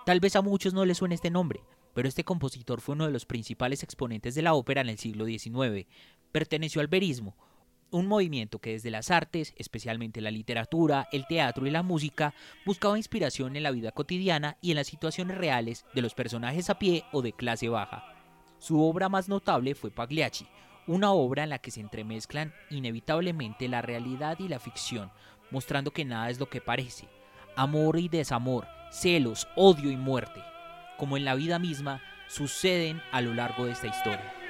Tal 0.08 0.20
vez 0.20 0.36
a 0.36 0.42
muchos 0.42 0.74
no 0.74 0.86
les 0.86 0.98
suene 0.98 1.14
este 1.14 1.30
nombre, 1.30 1.62
pero 1.94 2.08
este 2.08 2.24
compositor 2.24 2.82
fue 2.82 2.96
uno 2.96 3.06
de 3.06 3.12
los 3.12 3.28
principales 3.28 3.84
exponentes 3.84 4.34
de 4.34 4.42
la 4.42 4.56
ópera 4.56 4.82
en 4.82 4.90
el 4.90 4.98
siglo 4.98 5.26
XIX. 5.26 5.86
Perteneció 6.32 6.82
al 6.82 6.88
verismo, 6.88 7.36
un 7.92 8.08
movimiento 8.08 8.58
que 8.58 8.72
desde 8.72 8.90
las 8.90 9.12
artes, 9.12 9.54
especialmente 9.56 10.20
la 10.20 10.32
literatura, 10.32 11.08
el 11.12 11.28
teatro 11.28 11.68
y 11.68 11.70
la 11.70 11.84
música, 11.84 12.34
buscaba 12.66 12.98
inspiración 12.98 13.56
en 13.56 13.62
la 13.62 13.72
vida 13.72 13.92
cotidiana 13.92 14.58
y 14.62 14.72
en 14.72 14.78
las 14.78 14.88
situaciones 14.88 15.38
reales 15.38 15.86
de 15.94 16.02
los 16.02 16.16
personajes 16.16 16.72
a 16.72 16.80
pie 16.80 17.06
o 17.12 17.22
de 17.22 17.34
clase 17.34 17.70
baja. 17.70 18.04
Su 18.58 18.82
obra 18.82 19.10
más 19.10 19.30
notable 19.30 19.76
fue 19.76 19.92
Pagliacci, 19.92 20.48
una 20.88 21.12
obra 21.12 21.44
en 21.44 21.50
la 21.50 21.60
que 21.60 21.72
se 21.72 21.82
entremezclan 21.82 22.54
inevitablemente 22.70 23.68
la 23.68 23.82
realidad 23.82 24.38
y 24.40 24.48
la 24.48 24.60
ficción, 24.60 25.12
mostrando 25.52 25.92
que 25.92 26.06
nada 26.06 26.30
es 26.30 26.40
lo 26.40 26.50
que 26.50 26.62
parece. 26.62 27.08
Amor 27.56 28.00
y 28.00 28.10
desamor, 28.10 28.68
celos, 28.92 29.48
odio 29.56 29.92
y 29.92 29.98
muerte, 29.98 30.42
como 30.98 31.18
en 31.18 31.26
la 31.26 31.36
vida 31.36 31.60
misma, 31.60 32.02
suceden 32.28 33.02
a 33.12 33.22
lo 33.22 33.34
largo 33.34 33.66
de 33.66 33.72
esta 33.72 33.88
historia. 33.88 34.43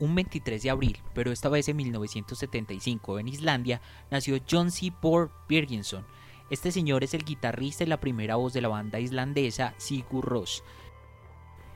Un 0.00 0.14
23 0.14 0.62
de 0.62 0.70
abril, 0.70 1.02
pero 1.12 1.32
esta 1.32 1.48
vez 1.48 1.68
en 1.68 1.76
1975, 1.76 3.18
en 3.18 3.28
Islandia, 3.28 3.80
nació 4.10 4.38
John 4.48 4.70
C. 4.70 4.92
Borg 5.02 5.30
Birginson. 5.48 6.06
Este 6.50 6.72
señor 6.72 7.04
es 7.04 7.14
el 7.14 7.24
guitarrista 7.24 7.84
y 7.84 7.88
la 7.88 8.00
primera 8.00 8.36
voz 8.36 8.52
de 8.52 8.60
la 8.60 8.68
banda 8.68 9.00
islandesa 9.00 9.74
Sigur 9.76 10.24
Rós. 10.24 10.62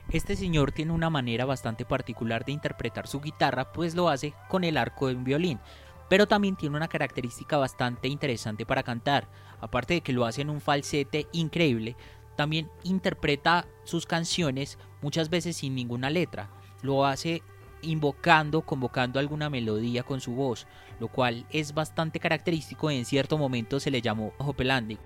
Este 0.09 0.35
señor 0.35 0.71
tiene 0.71 0.93
una 0.93 1.09
manera 1.09 1.45
bastante 1.45 1.85
particular 1.85 2.43
de 2.43 2.53
interpretar 2.53 3.07
su 3.07 3.21
guitarra, 3.21 3.71
pues 3.71 3.93
lo 3.93 4.09
hace 4.09 4.33
con 4.49 4.63
el 4.63 4.77
arco 4.77 5.07
de 5.07 5.15
un 5.15 5.23
violín, 5.23 5.59
pero 6.09 6.27
también 6.27 6.55
tiene 6.55 6.75
una 6.75 6.87
característica 6.87 7.57
bastante 7.57 8.07
interesante 8.07 8.65
para 8.65 8.83
cantar. 8.83 9.29
Aparte 9.61 9.95
de 9.95 10.01
que 10.01 10.13
lo 10.13 10.25
hace 10.25 10.41
en 10.41 10.49
un 10.49 10.59
falsete 10.59 11.27
increíble, 11.31 11.95
también 12.35 12.69
interpreta 12.83 13.67
sus 13.83 14.05
canciones 14.05 14.77
muchas 15.01 15.29
veces 15.29 15.57
sin 15.57 15.75
ninguna 15.75 16.09
letra. 16.09 16.49
Lo 16.81 17.05
hace 17.05 17.43
invocando, 17.83 18.61
convocando 18.61 19.19
alguna 19.19 19.49
melodía 19.49 20.03
con 20.03 20.21
su 20.21 20.33
voz, 20.33 20.67
lo 20.99 21.07
cual 21.07 21.45
es 21.49 21.73
bastante 21.73 22.19
característico 22.19 22.89
y 22.91 22.97
en 22.97 23.05
cierto 23.05 23.37
momento 23.37 23.79
se 23.79 23.91
le 23.91 24.01
llamó 24.01 24.33
Hopelandic. 24.37 24.99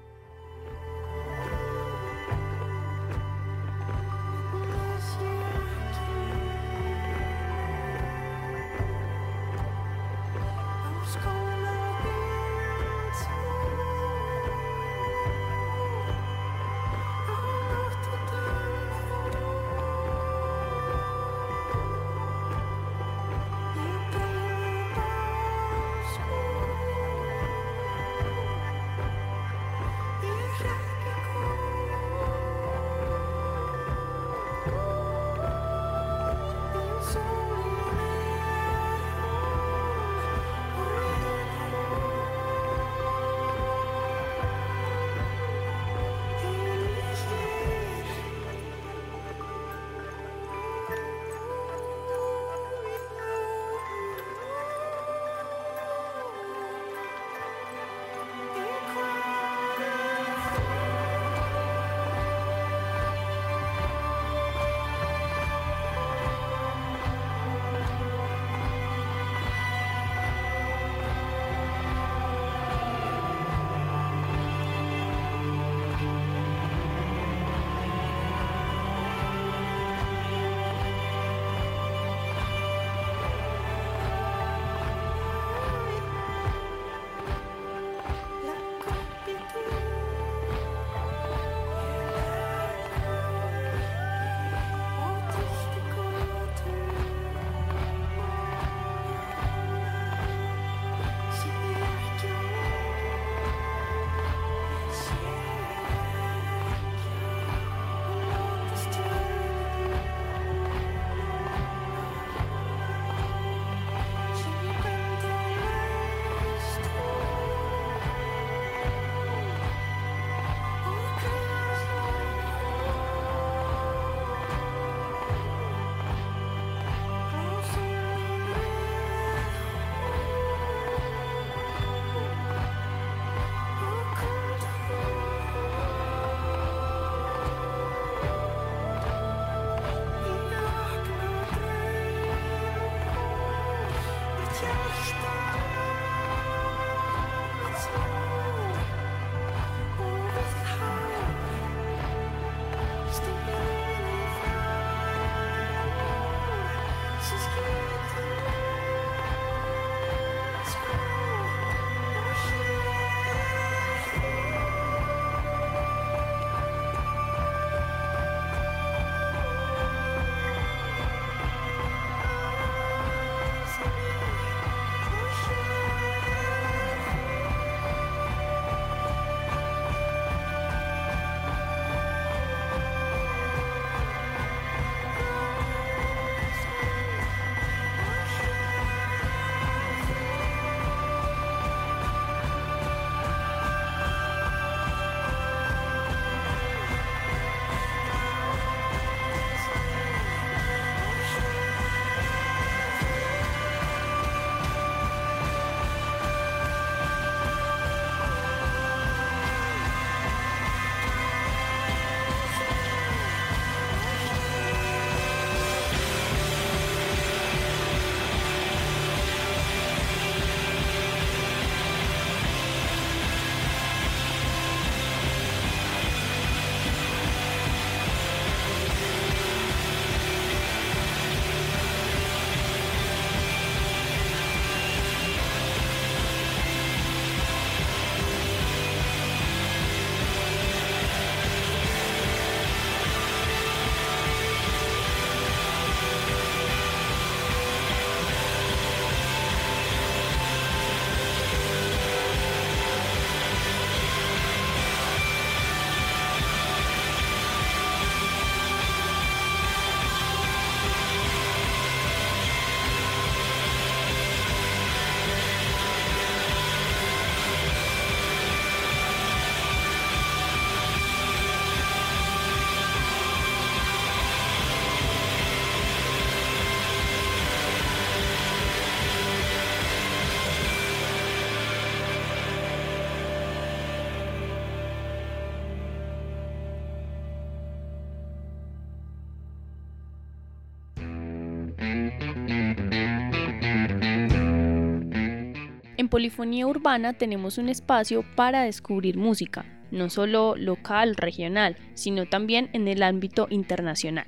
En 296.07 296.09
Polifonía 296.09 296.65
Urbana 296.65 297.11
tenemos 297.11 297.57
un 297.57 297.67
espacio 297.67 298.23
para 298.37 298.63
descubrir 298.63 299.17
música, 299.17 299.65
no 299.91 300.09
solo 300.09 300.55
local, 300.55 301.17
regional, 301.17 301.75
sino 301.95 302.25
también 302.25 302.69
en 302.71 302.87
el 302.87 303.03
ámbito 303.03 303.47
internacional. 303.49 304.25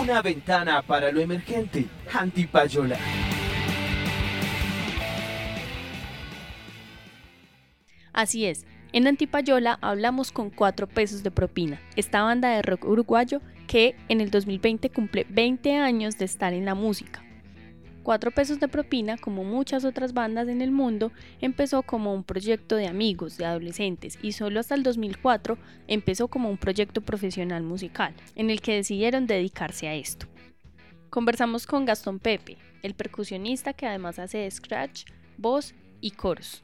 Una 0.00 0.22
ventana 0.22 0.80
para 0.80 1.12
lo 1.12 1.20
emergente. 1.20 1.84
Antipayola. 2.10 2.96
Así 8.14 8.46
es, 8.46 8.64
en 8.92 9.06
Antipayola 9.06 9.78
hablamos 9.80 10.32
con 10.32 10.50
4 10.50 10.86
pesos 10.86 11.22
de 11.22 11.30
propina, 11.30 11.80
esta 11.96 12.22
banda 12.22 12.50
de 12.50 12.62
rock 12.62 12.84
uruguayo 12.84 13.40
que 13.66 13.96
en 14.08 14.20
el 14.20 14.30
2020 14.30 14.90
cumple 14.90 15.26
20 15.28 15.76
años 15.76 16.16
de 16.18 16.24
estar 16.24 16.52
en 16.52 16.64
la 16.64 16.74
música. 16.74 17.22
4 18.02 18.30
pesos 18.30 18.58
de 18.58 18.68
propina, 18.68 19.18
como 19.18 19.44
muchas 19.44 19.84
otras 19.84 20.14
bandas 20.14 20.48
en 20.48 20.62
el 20.62 20.70
mundo, 20.70 21.12
empezó 21.42 21.82
como 21.82 22.14
un 22.14 22.24
proyecto 22.24 22.76
de 22.76 22.86
amigos, 22.86 23.36
de 23.36 23.44
adolescentes, 23.44 24.18
y 24.22 24.32
solo 24.32 24.60
hasta 24.60 24.74
el 24.74 24.82
2004 24.82 25.58
empezó 25.88 26.28
como 26.28 26.48
un 26.48 26.56
proyecto 26.56 27.02
profesional 27.02 27.62
musical, 27.64 28.14
en 28.34 28.48
el 28.48 28.62
que 28.62 28.76
decidieron 28.76 29.26
dedicarse 29.26 29.88
a 29.88 29.94
esto. 29.94 30.26
Conversamos 31.10 31.66
con 31.66 31.84
Gastón 31.84 32.18
Pepe, 32.18 32.56
el 32.82 32.94
percusionista 32.94 33.74
que 33.74 33.86
además 33.86 34.18
hace 34.18 34.50
scratch, 34.50 35.04
voz 35.36 35.74
y 36.00 36.12
coros. 36.12 36.62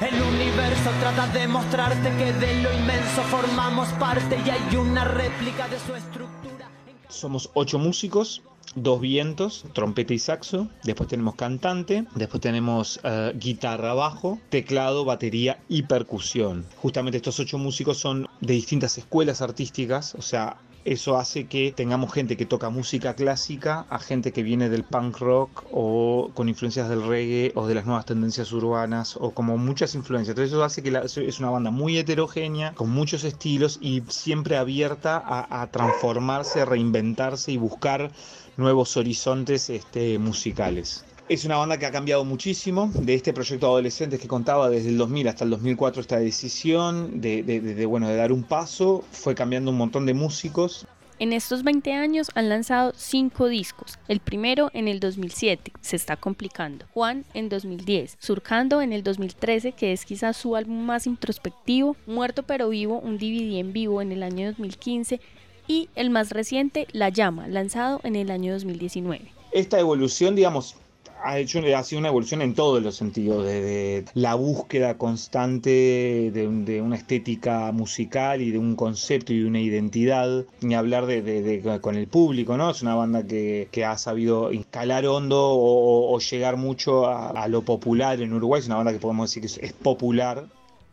El 0.00 0.14
universo 0.14 0.90
trata 1.00 1.26
de 1.28 1.46
mostrarte 1.46 2.10
que 2.16 2.32
de 2.32 2.62
lo 2.62 2.72
inmenso 2.72 3.22
formamos 3.24 3.88
parte 3.94 4.38
y 4.46 4.50
hay 4.50 4.76
una 4.76 5.04
réplica 5.04 5.68
de 5.68 5.78
su 5.78 5.94
estructura. 5.94 6.70
Somos 7.08 7.50
ocho 7.54 7.78
músicos, 7.78 8.42
dos 8.74 9.00
vientos, 9.00 9.64
trompeta 9.74 10.14
y 10.14 10.18
saxo. 10.18 10.68
Después 10.84 11.08
tenemos 11.08 11.34
cantante, 11.34 12.06
después 12.14 12.40
tenemos 12.40 13.00
uh, 13.04 13.36
guitarra 13.36 13.94
bajo, 13.94 14.38
teclado, 14.48 15.04
batería 15.04 15.60
y 15.68 15.82
percusión. 15.82 16.64
Justamente 16.76 17.18
estos 17.18 17.38
ocho 17.40 17.58
músicos 17.58 17.98
son 17.98 18.28
de 18.40 18.54
distintas 18.54 18.96
escuelas 18.96 19.42
artísticas, 19.42 20.14
o 20.14 20.22
sea, 20.22 20.56
eso 20.84 21.18
hace 21.18 21.46
que 21.46 21.72
tengamos 21.72 22.12
gente 22.12 22.36
que 22.36 22.46
toca 22.46 22.70
música 22.70 23.14
clásica 23.14 23.86
a 23.90 23.98
gente 23.98 24.32
que 24.32 24.42
viene 24.42 24.68
del 24.68 24.84
punk 24.84 25.18
rock 25.18 25.64
o 25.70 26.30
con 26.34 26.48
influencias 26.48 26.88
del 26.88 27.06
reggae 27.06 27.52
o 27.54 27.66
de 27.66 27.74
las 27.74 27.84
nuevas 27.84 28.06
tendencias 28.06 28.50
urbanas 28.52 29.16
o 29.20 29.32
como 29.32 29.58
muchas 29.58 29.94
influencias. 29.94 30.30
Entonces 30.30 30.52
eso 30.52 30.64
hace 30.64 30.82
que 30.82 30.88
es 31.04 31.38
una 31.38 31.50
banda 31.50 31.70
muy 31.70 31.98
heterogénea, 31.98 32.74
con 32.74 32.90
muchos 32.90 33.24
estilos 33.24 33.78
y 33.80 34.02
siempre 34.08 34.56
abierta 34.56 35.16
a, 35.18 35.62
a 35.62 35.70
transformarse, 35.70 36.64
reinventarse 36.64 37.52
y 37.52 37.56
buscar 37.56 38.10
nuevos 38.56 38.96
horizontes 38.96 39.70
este, 39.70 40.18
musicales. 40.18 41.04
Es 41.30 41.44
una 41.44 41.58
banda 41.58 41.78
que 41.78 41.86
ha 41.86 41.92
cambiado 41.92 42.24
muchísimo 42.24 42.90
de 42.92 43.14
este 43.14 43.32
proyecto 43.32 43.66
de 43.66 43.72
adolescentes 43.74 44.18
que 44.18 44.26
contaba 44.26 44.68
desde 44.68 44.88
el 44.88 44.98
2000 44.98 45.28
hasta 45.28 45.44
el 45.44 45.50
2004 45.50 46.00
esta 46.00 46.18
decisión 46.18 47.20
de, 47.20 47.44
de, 47.44 47.60
de, 47.60 47.86
bueno, 47.86 48.08
de 48.08 48.16
dar 48.16 48.32
un 48.32 48.42
paso, 48.42 49.04
fue 49.12 49.36
cambiando 49.36 49.70
un 49.70 49.76
montón 49.76 50.06
de 50.06 50.12
músicos. 50.12 50.88
En 51.20 51.32
estos 51.32 51.62
20 51.62 51.92
años 51.92 52.32
han 52.34 52.48
lanzado 52.48 52.92
5 52.96 53.46
discos, 53.46 53.96
el 54.08 54.18
primero 54.18 54.72
en 54.74 54.88
el 54.88 54.98
2007, 54.98 55.70
Se 55.80 55.94
está 55.94 56.16
complicando, 56.16 56.86
Juan 56.94 57.24
en 57.32 57.48
2010, 57.48 58.16
Surcando 58.18 58.82
en 58.82 58.92
el 58.92 59.04
2013, 59.04 59.70
que 59.70 59.92
es 59.92 60.04
quizás 60.04 60.36
su 60.36 60.56
álbum 60.56 60.84
más 60.84 61.06
introspectivo, 61.06 61.94
Muerto 62.08 62.42
pero 62.42 62.70
vivo, 62.70 62.98
un 62.98 63.18
DVD 63.18 63.60
en 63.60 63.72
vivo 63.72 64.02
en 64.02 64.10
el 64.10 64.24
año 64.24 64.48
2015 64.48 65.20
y 65.68 65.90
el 65.94 66.10
más 66.10 66.30
reciente, 66.30 66.88
La 66.90 67.08
llama, 67.08 67.46
lanzado 67.46 68.00
en 68.02 68.16
el 68.16 68.32
año 68.32 68.52
2019. 68.52 69.32
Esta 69.52 69.78
evolución, 69.78 70.34
digamos, 70.34 70.76
ha 71.22 71.38
hecho 71.38 71.60
ha 71.76 71.82
sido 71.82 71.98
una 71.98 72.08
evolución 72.08 72.42
en 72.42 72.54
todos 72.54 72.82
los 72.82 72.96
sentidos, 72.96 73.44
desde 73.44 74.04
la 74.14 74.34
búsqueda 74.34 74.96
constante 74.96 76.30
de, 76.32 76.80
una 76.82 76.96
estética 76.96 77.72
musical 77.72 78.42
y 78.42 78.50
de 78.50 78.58
un 78.58 78.76
concepto 78.76 79.32
y 79.32 79.40
de 79.40 79.46
una 79.46 79.60
identidad, 79.60 80.44
ni 80.60 80.74
hablar 80.74 81.06
de, 81.06 81.78
con 81.80 81.96
el 81.96 82.06
público, 82.06 82.56
¿no? 82.56 82.70
Es 82.70 82.82
una 82.82 82.94
banda 82.94 83.24
que, 83.24 83.68
ha 83.84 83.96
sabido 83.96 84.50
escalar 84.50 85.06
hondo 85.06 85.38
o, 85.40 86.18
llegar 86.18 86.56
mucho 86.56 87.06
a, 87.06 87.48
lo 87.48 87.62
popular 87.62 88.20
en 88.20 88.32
Uruguay, 88.32 88.60
es 88.60 88.66
una 88.66 88.76
banda 88.76 88.92
que 88.92 88.98
podemos 88.98 89.30
decir 89.30 89.42
que 89.42 89.66
es 89.66 89.72
popular. 89.72 90.44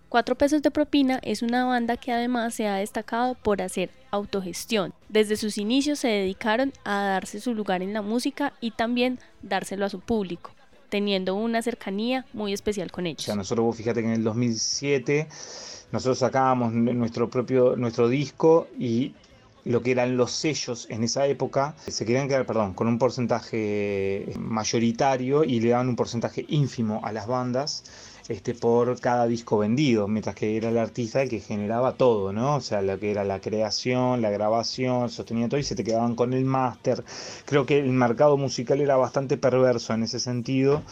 Cuatro 0.09 0.35
pesos 0.35 0.61
de 0.61 0.71
propina 0.71 1.19
es 1.21 1.41
una 1.41 1.65
banda 1.65 1.97
que 1.97 2.13
además 2.13 2.53
se 2.53 2.65
ha 2.65 2.75
destacado 2.75 3.35
por 3.35 3.61
hacer 3.61 3.89
autogestión. 4.09 4.93
Desde 5.09 5.35
sus 5.35 5.57
inicios 5.57 5.99
se 5.99 6.07
dedicaron 6.07 6.71
a 6.85 7.01
darse 7.03 7.41
su 7.41 7.53
lugar 7.53 7.81
en 7.81 7.91
la 7.91 8.01
música 8.01 8.53
y 8.61 8.71
también 8.71 9.19
dárselo 9.41 9.85
a 9.85 9.89
su 9.89 9.99
público, 9.99 10.51
teniendo 10.87 11.35
una 11.35 11.61
cercanía 11.61 12.25
muy 12.31 12.53
especial 12.53 12.89
con 12.89 13.05
ellos. 13.05 13.23
O 13.23 13.25
sea, 13.25 13.35
nosotros 13.35 13.75
fíjate 13.75 13.99
que 14.01 14.07
en 14.07 14.13
el 14.13 14.23
2007 14.23 15.27
nosotros 15.91 16.19
sacábamos 16.19 16.71
nuestro 16.71 17.29
propio 17.29 17.75
nuestro 17.75 18.07
disco 18.07 18.69
y 18.79 19.13
lo 19.65 19.81
que 19.81 19.91
eran 19.91 20.15
los 20.15 20.31
sellos 20.31 20.87
en 20.89 21.03
esa 21.03 21.27
época 21.27 21.75
se 21.85 22.05
querían 22.05 22.29
quedar, 22.29 22.45
perdón, 22.45 22.73
con 22.73 22.87
un 22.87 22.97
porcentaje 22.97 24.31
mayoritario 24.39 25.43
y 25.43 25.59
le 25.59 25.71
daban 25.71 25.89
un 25.89 25.97
porcentaje 25.97 26.45
ínfimo 26.47 27.01
a 27.03 27.11
las 27.11 27.27
bandas 27.27 27.83
este, 28.29 28.53
por 28.53 28.99
cada 28.99 29.25
disco 29.25 29.57
vendido, 29.57 30.07
mientras 30.07 30.35
que 30.35 30.57
era 30.57 30.69
el 30.69 30.77
artista 30.77 31.21
el 31.21 31.29
que 31.29 31.39
generaba 31.39 31.93
todo, 31.93 32.33
¿no? 32.33 32.55
O 32.55 32.61
sea, 32.61 32.81
lo 32.81 32.99
que 32.99 33.11
era 33.11 33.23
la 33.23 33.39
creación, 33.39 34.21
la 34.21 34.29
grabación, 34.29 35.09
sostenía 35.09 35.47
todo 35.47 35.59
y 35.59 35.63
se 35.63 35.75
te 35.75 35.83
quedaban 35.83 36.15
con 36.15 36.33
el 36.33 36.45
máster. 36.45 37.03
Creo 37.45 37.65
que 37.65 37.79
el 37.79 37.91
mercado 37.91 38.37
musical 38.37 38.81
era 38.81 38.97
bastante 38.97 39.37
perverso 39.37 39.93
en 39.93 40.03
ese 40.03 40.19
sentido 40.19 40.83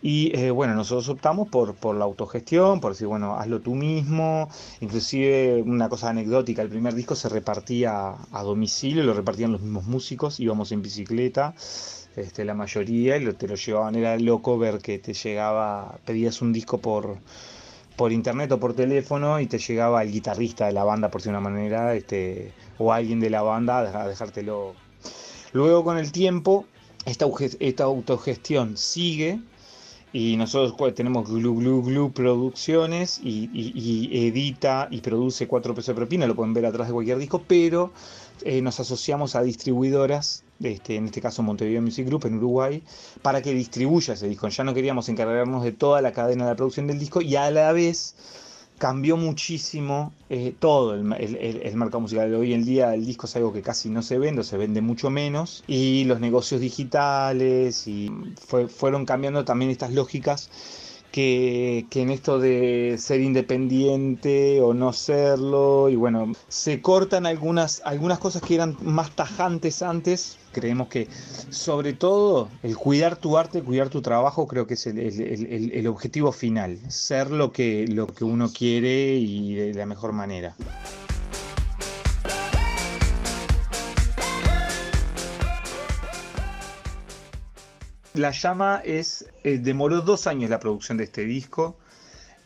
y 0.00 0.36
eh, 0.36 0.50
bueno, 0.50 0.74
nosotros 0.74 1.08
optamos 1.08 1.48
por, 1.48 1.74
por 1.74 1.96
la 1.96 2.04
autogestión, 2.04 2.80
por 2.80 2.92
decir, 2.92 3.06
bueno, 3.06 3.34
hazlo 3.36 3.60
tú 3.60 3.74
mismo, 3.74 4.48
inclusive 4.80 5.62
una 5.62 5.88
cosa 5.88 6.10
anecdótica, 6.10 6.62
el 6.62 6.68
primer 6.68 6.94
disco 6.94 7.14
se 7.14 7.28
repartía 7.28 8.14
a 8.32 8.42
domicilio, 8.42 9.02
lo 9.02 9.14
repartían 9.14 9.52
los 9.52 9.60
mismos 9.60 9.84
músicos, 9.86 10.40
íbamos 10.40 10.72
en 10.72 10.82
bicicleta 10.82 11.54
este, 12.20 12.44
la 12.44 12.54
mayoría, 12.54 13.16
y 13.16 13.32
te 13.34 13.48
lo 13.48 13.54
llevaban, 13.54 13.94
era 13.94 14.18
loco 14.18 14.58
ver 14.58 14.78
que 14.78 14.98
te 14.98 15.14
llegaba, 15.14 15.98
pedías 16.04 16.42
un 16.42 16.52
disco 16.52 16.78
por, 16.78 17.18
por 17.96 18.12
internet 18.12 18.52
o 18.52 18.60
por 18.60 18.74
teléfono 18.74 19.40
y 19.40 19.46
te 19.46 19.58
llegaba 19.58 20.02
el 20.02 20.12
guitarrista 20.12 20.66
de 20.66 20.72
la 20.72 20.84
banda, 20.84 21.10
por 21.10 21.22
si 21.22 21.28
una 21.28 21.40
manera, 21.40 21.94
este, 21.94 22.52
o 22.78 22.92
alguien 22.92 23.20
de 23.20 23.30
la 23.30 23.42
banda 23.42 23.78
a 23.78 24.06
dejártelo. 24.08 24.74
Luego 25.52 25.84
con 25.84 25.98
el 25.98 26.12
tiempo, 26.12 26.66
esta, 27.06 27.26
esta 27.60 27.84
autogestión 27.84 28.76
sigue 28.76 29.40
y 30.12 30.36
nosotros 30.36 30.94
tenemos 30.94 31.28
Glu 31.28 31.54
Glu 31.56 31.82
Glu 31.82 32.12
Producciones 32.12 33.20
y, 33.22 33.48
edita 34.26 34.88
y 34.90 35.00
produce 35.00 35.46
cuatro 35.46 35.74
pesos 35.74 35.88
de 35.88 35.94
propina, 35.94 36.26
lo 36.26 36.34
pueden 36.34 36.54
ver 36.54 36.66
atrás 36.66 36.88
de 36.88 36.94
cualquier 36.94 37.18
disco, 37.18 37.42
pero 37.46 37.92
eh, 38.42 38.62
nos 38.62 38.80
asociamos 38.80 39.34
a 39.36 39.42
distribuidoras, 39.42 40.44
este, 40.62 40.96
en 40.96 41.06
este 41.06 41.20
caso 41.20 41.42
Montevideo 41.42 41.82
Music 41.82 42.06
Group 42.06 42.26
en 42.26 42.38
Uruguay, 42.38 42.82
para 43.22 43.42
que 43.42 43.52
distribuya 43.54 44.14
ese 44.14 44.28
disco. 44.28 44.48
Ya 44.48 44.64
no 44.64 44.74
queríamos 44.74 45.08
encargarnos 45.08 45.64
de 45.64 45.72
toda 45.72 46.02
la 46.02 46.12
cadena 46.12 46.44
de 46.44 46.50
la 46.50 46.56
producción 46.56 46.86
del 46.86 46.98
disco 46.98 47.20
y 47.20 47.36
a 47.36 47.50
la 47.50 47.72
vez 47.72 48.14
cambió 48.78 49.16
muchísimo 49.16 50.12
eh, 50.30 50.54
todo 50.58 50.94
el, 50.94 51.12
el, 51.14 51.62
el, 51.62 51.76
mercado 51.76 52.00
musical. 52.00 52.32
Hoy 52.34 52.54
en 52.54 52.64
día 52.64 52.94
el 52.94 53.04
disco 53.04 53.26
es 53.26 53.36
algo 53.36 53.52
que 53.52 53.60
casi 53.60 53.90
no 53.90 54.02
se 54.02 54.18
vende, 54.18 54.42
o 54.42 54.44
se 54.44 54.56
vende 54.56 54.80
mucho 54.80 55.10
menos, 55.10 55.64
y 55.66 56.04
los 56.04 56.20
negocios 56.20 56.60
digitales 56.60 57.86
y 57.88 58.10
fue, 58.46 58.68
fueron 58.68 59.04
cambiando 59.04 59.44
también 59.44 59.70
estas 59.70 59.92
lógicas 59.92 60.48
que, 61.10 61.86
en 61.94 62.10
esto 62.10 62.38
de 62.38 62.96
ser 62.98 63.20
independiente 63.20 64.60
o 64.60 64.74
no 64.74 64.92
serlo, 64.92 65.88
y 65.88 65.96
bueno, 65.96 66.32
se 66.48 66.80
cortan 66.80 67.26
algunas, 67.26 67.82
algunas 67.84 68.18
cosas 68.18 68.42
que 68.42 68.54
eran 68.54 68.76
más 68.82 69.10
tajantes 69.10 69.82
antes. 69.82 70.38
Creemos 70.52 70.88
que 70.88 71.08
sobre 71.50 71.92
todo 71.92 72.48
el 72.62 72.76
cuidar 72.76 73.16
tu 73.16 73.36
arte, 73.36 73.62
cuidar 73.62 73.88
tu 73.90 74.02
trabajo, 74.02 74.46
creo 74.46 74.66
que 74.66 74.74
es 74.74 74.86
el, 74.86 74.98
el, 74.98 75.20
el, 75.20 75.72
el 75.72 75.86
objetivo 75.86 76.32
final, 76.32 76.78
ser 76.88 77.30
lo 77.30 77.52
que, 77.52 77.86
lo 77.88 78.06
que 78.06 78.24
uno 78.24 78.50
quiere 78.52 79.16
y 79.16 79.54
de 79.54 79.74
la 79.74 79.86
mejor 79.86 80.12
manera. 80.12 80.56
La 88.18 88.32
llama 88.32 88.82
es, 88.84 89.26
eh, 89.44 89.58
demoró 89.58 90.00
dos 90.00 90.26
años 90.26 90.50
la 90.50 90.58
producción 90.58 90.98
de 90.98 91.04
este 91.04 91.24
disco. 91.24 91.76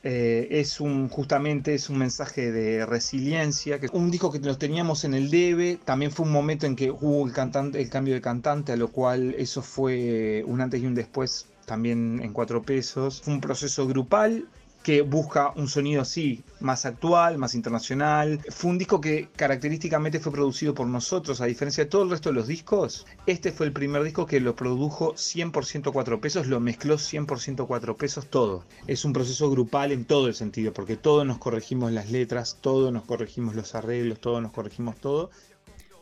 Eh, 0.03 0.49
es 0.51 0.81
un, 0.81 1.09
justamente 1.09 1.73
es 1.75 1.89
un 1.89 1.97
mensaje 1.97 2.53
de 2.53 2.85
resiliencia, 2.85 3.81
que 3.81 3.89
un 3.95 4.11
disco 4.11 4.31
que 4.31 4.39
nos 4.41 4.59
teníamos 4.59 5.05
en 5.05 5.15
el 5.15 5.31
debe, 5.31 5.79
también 5.83 6.11
fue 6.11 6.27
un 6.27 6.33
momento 6.33 6.67
en 6.67 6.77
que 6.77 6.91
hubo 6.91 7.27
el, 7.27 7.33
cantante, 7.33 7.81
el 7.81 7.89
cambio 7.89 8.13
de 8.13 8.21
cantante, 8.21 8.73
a 8.73 8.77
lo 8.77 8.89
cual 8.89 9.35
eso 9.39 9.63
fue 9.63 10.45
un 10.47 10.61
antes 10.61 10.83
y 10.83 10.85
un 10.85 10.95
después 10.95 11.47
también 11.65 12.21
en 12.23 12.35
cuatro 12.35 12.61
pesos. 12.63 13.23
Fue 13.23 13.33
un 13.33 13.41
proceso 13.41 13.87
grupal 13.87 14.47
que 14.83 15.03
busca 15.03 15.53
un 15.57 15.69
sonido 15.69 16.03
así, 16.03 16.43
más 16.61 16.85
actual, 16.85 17.39
más 17.39 17.55
internacional. 17.55 18.41
Fue 18.51 18.71
un 18.71 18.79
disco 18.79 19.01
que 19.01 19.29
característicamente 19.37 20.21
fue 20.21 20.33
producido 20.33 20.75
por 20.75 20.87
nosotros, 20.87 21.41
a 21.41 21.47
diferencia 21.47 21.85
de 21.85 21.91
todo 21.91 22.03
el 22.03 22.11
resto 22.11 22.31
de 22.31 22.35
los 22.35 22.47
discos. 22.47 23.07
Este 23.27 23.53
fue 23.53 23.67
el 23.67 23.73
primer 23.73 24.03
disco 24.03 24.27
que 24.27 24.41
lo 24.41 24.57
produjo 24.57 25.15
100% 25.15 25.93
4 25.93 26.21
pesos, 26.21 26.47
lo 26.47 26.61
mezcló 26.61 26.97
100% 26.97 27.67
4 27.67 27.97
pesos, 27.97 28.27
todo. 28.29 28.65
Es 28.87 29.05
un 29.05 29.13
proceso 29.13 29.51
grupal 29.51 29.93
en 29.93 30.05
todo 30.05 30.29
el 30.29 30.35
sentido, 30.35 30.73
porque 30.73 30.97
todos 30.97 31.27
nos 31.27 31.39
corregimos 31.39 31.93
las 31.93 32.11
letras, 32.11 32.59
todos 32.61 32.93
nos 32.93 33.05
corregimos 33.05 33.55
los 33.55 33.75
arreglos, 33.75 34.21
todos 34.21 34.43
nos 34.43 34.53
corregimos 34.53 34.97
todo. 34.97 35.31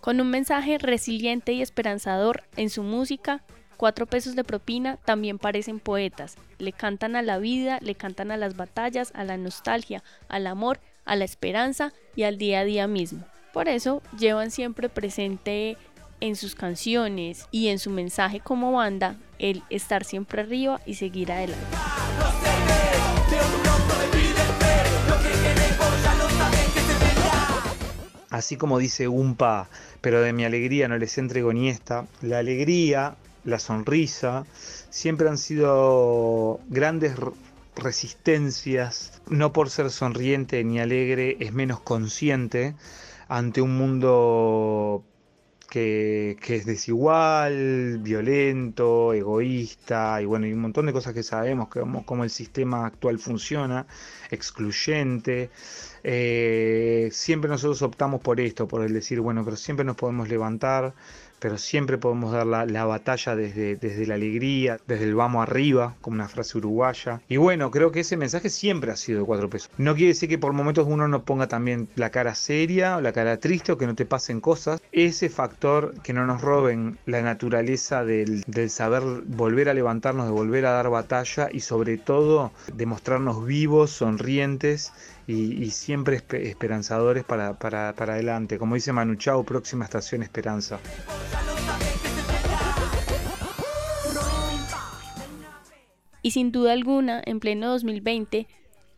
Con 0.00 0.20
un 0.20 0.30
mensaje 0.30 0.78
resiliente 0.78 1.52
y 1.52 1.60
esperanzador 1.60 2.44
en 2.56 2.70
su 2.70 2.82
música, 2.82 3.42
cuatro 3.80 4.04
pesos 4.04 4.36
de 4.36 4.44
propina 4.44 4.98
también 5.06 5.38
parecen 5.38 5.80
poetas. 5.80 6.36
Le 6.58 6.70
cantan 6.74 7.16
a 7.16 7.22
la 7.22 7.38
vida, 7.38 7.78
le 7.80 7.94
cantan 7.94 8.30
a 8.30 8.36
las 8.36 8.54
batallas, 8.54 9.10
a 9.14 9.24
la 9.24 9.38
nostalgia, 9.38 10.04
al 10.28 10.46
amor, 10.46 10.80
a 11.06 11.16
la 11.16 11.24
esperanza 11.24 11.94
y 12.14 12.24
al 12.24 12.36
día 12.36 12.60
a 12.60 12.64
día 12.64 12.86
mismo. 12.86 13.24
Por 13.54 13.70
eso 13.70 14.02
llevan 14.18 14.50
siempre 14.50 14.90
presente 14.90 15.78
en 16.20 16.36
sus 16.36 16.54
canciones 16.54 17.46
y 17.52 17.68
en 17.68 17.78
su 17.78 17.88
mensaje 17.88 18.40
como 18.40 18.70
banda 18.72 19.16
el 19.38 19.62
estar 19.70 20.04
siempre 20.04 20.42
arriba 20.42 20.82
y 20.84 20.96
seguir 20.96 21.32
adelante. 21.32 21.64
Así 28.28 28.58
como 28.58 28.78
dice 28.78 29.08
Umpa, 29.08 29.70
pero 30.02 30.20
de 30.20 30.34
mi 30.34 30.44
alegría 30.44 30.86
no 30.86 30.98
les 30.98 31.16
entrego 31.16 31.54
ni 31.54 31.70
esta, 31.70 32.06
la 32.20 32.40
alegría 32.40 33.16
la 33.44 33.58
sonrisa, 33.58 34.44
siempre 34.90 35.28
han 35.28 35.38
sido 35.38 36.60
grandes 36.68 37.14
resistencias. 37.76 39.22
No 39.28 39.52
por 39.52 39.70
ser 39.70 39.90
sonriente 39.90 40.62
ni 40.64 40.80
alegre 40.80 41.36
es 41.40 41.52
menos 41.52 41.80
consciente 41.80 42.74
ante 43.28 43.62
un 43.62 43.76
mundo 43.76 45.04
que, 45.70 46.36
es 46.48 46.66
desigual, 46.66 47.98
violento, 48.02 49.14
egoísta 49.14 50.20
y 50.20 50.24
bueno, 50.26 50.46
y 50.46 50.52
un 50.52 50.60
montón 50.60 50.86
de 50.86 50.92
cosas 50.92 51.14
que 51.14 51.22
sabemos, 51.22 51.68
como 51.68 52.04
cómo 52.04 52.24
el 52.24 52.30
sistema 52.30 52.86
actual 52.86 53.18
funciona, 53.20 53.86
excluyente. 54.30 55.50
Eh, 56.02 57.08
siempre 57.12 57.48
nosotros 57.48 57.82
optamos 57.82 58.20
por 58.20 58.40
esto, 58.40 58.66
por 58.66 58.82
el 58.82 58.92
decir, 58.92 59.20
bueno, 59.20 59.44
pero 59.44 59.56
siempre 59.56 59.84
nos 59.84 59.96
podemos 59.96 60.28
levantar, 60.28 60.92
pero 61.40 61.58
siempre 61.58 61.98
podemos 61.98 62.32
dar 62.32 62.46
la, 62.46 62.84
batalla 62.84 63.34
desde, 63.34 63.76
desde 63.76 64.06
la 64.06 64.14
alegría, 64.14 64.78
desde 64.86 65.04
el 65.04 65.14
vamos 65.14 65.42
arriba, 65.42 65.96
como 66.00 66.14
una 66.14 66.28
frase 66.28 66.58
uruguaya. 66.58 67.20
Y 67.28 67.38
bueno, 67.38 67.70
creo 67.70 67.90
que 67.90 68.00
ese 68.00 68.16
mensaje 68.16 68.50
siempre 68.50 68.92
ha 68.92 68.96
sido 68.96 69.20
de 69.20 69.26
cuatro 69.26 69.50
pesos. 69.50 69.70
No 69.78 69.94
quiere 69.94 70.08
decir 70.08 70.28
que 70.28 70.38
por 70.38 70.52
momentos 70.52 70.86
uno 70.88 71.08
no 71.08 71.24
ponga 71.24 71.48
también 71.48 71.88
la 71.96 72.10
cara 72.10 72.34
seria 72.34 72.96
o 72.96 73.00
la 73.00 73.12
cara 73.12 73.38
triste 73.38 73.72
o 73.72 73.78
que 73.78 73.86
no 73.86 73.94
te 73.94 74.06
pasen 74.06 74.40
cosas. 74.40 74.82
Ese 74.92 75.28
factor 75.28 75.94
que 76.02 76.12
no 76.12 76.26
nos 76.26 76.42
roben 76.42 76.98
la 77.06 77.22
naturaleza 77.22 78.04
del, 78.04 78.44
saber 78.68 79.02
volver 79.26 79.68
a 79.68 79.74
levantarnos, 79.74 80.26
de 80.26 80.32
volver 80.32 80.66
a 80.66 80.72
dar 80.72 80.90
batalla 80.90 81.48
y 81.50 81.60
sobre 81.60 81.96
todo 81.96 82.52
demostrarnos 82.74 83.46
vivos, 83.46 83.90
sonrientes 83.90 84.92
y, 85.30 85.70
siempre 85.70 86.16
esperanzadores 86.16 87.24
para, 87.24 87.58
para, 87.58 87.94
para, 87.94 88.14
adelante. 88.14 88.58
Como 88.58 88.74
dice 88.74 88.92
Manu 88.92 89.14
Chao, 89.14 89.44
próxima 89.44 89.84
estación 89.84 90.22
Esperanza. 90.22 90.80
Y 96.22 96.32
sin 96.32 96.52
duda 96.52 96.72
alguna, 96.72 97.22
en 97.24 97.40
pleno 97.40 97.68
2020, 97.70 98.46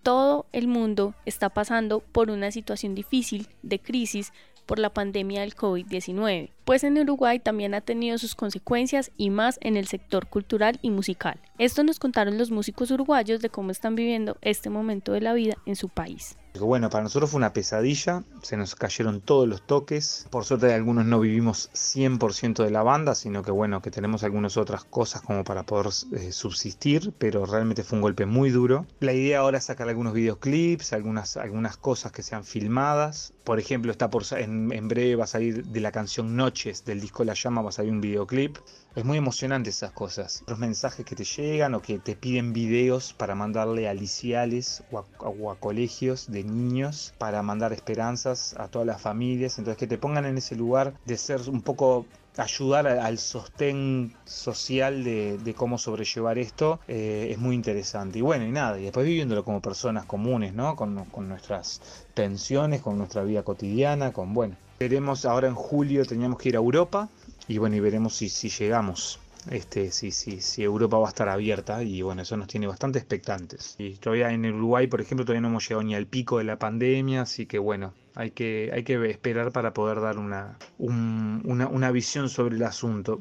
todo 0.02 0.46
el 0.52 0.66
mundo 0.66 1.14
está 1.24 1.50
pasando 1.50 2.00
por 2.00 2.30
una 2.30 2.50
situación 2.50 2.94
difícil 2.94 3.48
de 3.62 3.78
crisis 3.78 4.32
por 4.72 4.78
la 4.78 4.88
pandemia 4.88 5.42
del 5.42 5.54
COVID-19, 5.54 6.48
pues 6.64 6.82
en 6.82 6.96
Uruguay 6.96 7.38
también 7.38 7.74
ha 7.74 7.82
tenido 7.82 8.16
sus 8.16 8.34
consecuencias 8.34 9.10
y 9.18 9.28
más 9.28 9.58
en 9.60 9.76
el 9.76 9.86
sector 9.86 10.28
cultural 10.28 10.78
y 10.80 10.88
musical. 10.88 11.38
Esto 11.58 11.84
nos 11.84 11.98
contaron 11.98 12.38
los 12.38 12.50
músicos 12.50 12.90
uruguayos 12.90 13.42
de 13.42 13.50
cómo 13.50 13.70
están 13.70 13.96
viviendo 13.96 14.38
este 14.40 14.70
momento 14.70 15.12
de 15.12 15.20
la 15.20 15.34
vida 15.34 15.56
en 15.66 15.76
su 15.76 15.90
país. 15.90 16.38
Bueno, 16.58 16.90
para 16.90 17.04
nosotros 17.04 17.30
fue 17.30 17.38
una 17.38 17.52
pesadilla, 17.52 18.22
se 18.42 18.56
nos 18.56 18.74
cayeron 18.74 19.20
todos 19.20 19.48
los 19.48 19.66
toques. 19.66 20.26
Por 20.30 20.44
suerte 20.44 20.72
algunos 20.72 21.06
no 21.06 21.18
vivimos 21.18 21.70
100% 21.72 22.62
de 22.62 22.70
la 22.70 22.82
banda, 22.82 23.14
sino 23.14 23.42
que 23.42 23.50
bueno, 23.50 23.80
que 23.80 23.90
tenemos 23.90 24.22
algunas 24.22 24.56
otras 24.56 24.84
cosas 24.84 25.22
como 25.22 25.44
para 25.44 25.64
poder 25.64 25.92
eh, 26.12 26.30
subsistir, 26.30 27.12
pero 27.18 27.46
realmente 27.46 27.82
fue 27.82 27.96
un 27.96 28.02
golpe 28.02 28.26
muy 28.26 28.50
duro. 28.50 28.86
La 29.00 29.12
idea 29.12 29.40
ahora 29.40 29.58
es 29.58 29.64
sacar 29.64 29.88
algunos 29.88 30.12
videoclips, 30.12 30.92
algunas, 30.92 31.36
algunas 31.36 31.76
cosas 31.76 32.12
que 32.12 32.22
sean 32.22 32.44
filmadas. 32.44 33.32
Por 33.44 33.58
ejemplo, 33.58 33.90
está 33.90 34.10
por, 34.10 34.24
en, 34.32 34.88
breve 34.88 35.16
va 35.16 35.24
a 35.24 35.28
salir 35.28 35.64
de 35.64 35.80
la 35.80 35.90
canción 35.90 36.36
Noches 36.36 36.84
del 36.84 37.00
disco 37.00 37.24
La 37.24 37.34
Llama, 37.34 37.62
va 37.62 37.70
a 37.70 37.72
salir 37.72 37.92
un 37.92 38.00
videoclip. 38.00 38.58
Es 38.94 39.06
muy 39.06 39.16
emocionante 39.16 39.70
esas 39.70 39.92
cosas. 39.92 40.44
Los 40.46 40.58
mensajes 40.58 41.06
que 41.06 41.16
te 41.16 41.24
llegan 41.24 41.74
o 41.74 41.80
que 41.80 41.98
te 41.98 42.14
piden 42.14 42.52
videos 42.52 43.14
para 43.14 43.34
mandarle 43.34 43.88
a 43.88 43.94
liciales 43.94 44.84
o 44.90 45.50
a, 45.50 45.56
colegios 45.56 46.30
de 46.30 46.41
niños 46.44 47.14
para 47.18 47.42
mandar 47.42 47.72
esperanzas 47.72 48.54
a 48.58 48.68
todas 48.68 48.86
las 48.86 49.00
familias. 49.00 49.58
Entonces 49.58 49.78
que 49.78 49.86
te 49.86 49.98
pongan 49.98 50.24
en 50.26 50.38
ese 50.38 50.56
lugar 50.56 50.94
de 51.04 51.16
ser 51.16 51.40
un 51.48 51.62
poco 51.62 52.06
ayudar 52.36 52.86
al 52.86 53.18
sostén 53.18 54.14
social 54.24 55.04
de, 55.04 55.54
cómo 55.56 55.76
sobrellevar 55.78 56.38
esto 56.38 56.80
eh, 56.88 57.28
es 57.30 57.38
muy 57.38 57.54
interesante. 57.54 58.18
Y 58.18 58.22
bueno, 58.22 58.46
y 58.46 58.52
nada, 58.52 58.78
y 58.78 58.84
después 58.84 59.06
viviéndolo 59.06 59.44
como 59.44 59.60
personas 59.60 60.06
comunes, 60.06 60.54
¿no? 60.54 60.76
Con, 60.76 61.04
con 61.06 61.28
nuestras 61.28 61.80
tensiones, 62.14 62.80
con 62.80 62.98
nuestra 62.98 63.22
vida 63.22 63.42
cotidiana, 63.42 64.12
con 64.12 64.32
bueno. 64.34 64.56
Veremos 64.80 65.24
ahora 65.24 65.48
en 65.48 65.54
julio, 65.54 66.04
teníamos 66.04 66.38
que 66.38 66.48
ir 66.48 66.56
a 66.56 66.58
Europa 66.58 67.08
y 67.46 67.58
bueno, 67.58 67.76
y 67.76 67.80
veremos 67.80 68.16
si, 68.16 68.28
si 68.28 68.48
llegamos. 68.48 69.20
Este, 69.50 69.90
si, 69.90 70.12
si, 70.12 70.40
si 70.40 70.62
Europa 70.62 70.98
va 70.98 71.06
a 71.06 71.08
estar 71.08 71.28
abierta 71.28 71.82
y 71.82 72.00
bueno, 72.02 72.22
eso 72.22 72.36
nos 72.36 72.46
tiene 72.46 72.66
bastante 72.66 72.98
expectantes. 72.98 73.74
Y 73.78 73.94
todavía 73.96 74.30
en 74.30 74.46
Uruguay, 74.46 74.86
por 74.86 75.00
ejemplo, 75.00 75.24
todavía 75.24 75.40
no 75.40 75.48
hemos 75.48 75.68
llegado 75.68 75.82
ni 75.82 75.94
al 75.94 76.06
pico 76.06 76.38
de 76.38 76.44
la 76.44 76.58
pandemia, 76.58 77.22
así 77.22 77.46
que 77.46 77.58
bueno, 77.58 77.92
hay 78.14 78.30
que, 78.30 78.70
hay 78.72 78.84
que 78.84 79.10
esperar 79.10 79.52
para 79.52 79.74
poder 79.74 80.00
dar 80.00 80.18
una, 80.18 80.58
una, 80.78 81.66
una 81.66 81.90
visión 81.90 82.28
sobre 82.28 82.56
el 82.56 82.62
asunto. 82.62 83.20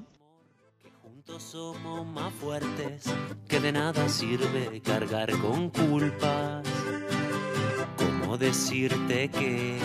Somos 1.38 2.06
más 2.06 2.34
fuertes, 2.34 3.06
que 3.48 3.60
de 3.62 3.72
nada 3.72 4.10
sirve 4.10 4.82
cargar 4.82 5.32
con 5.40 5.70
culpas. 5.70 6.68
¿Cómo 7.98 8.38
decirte 8.38 9.30
que 9.30 9.80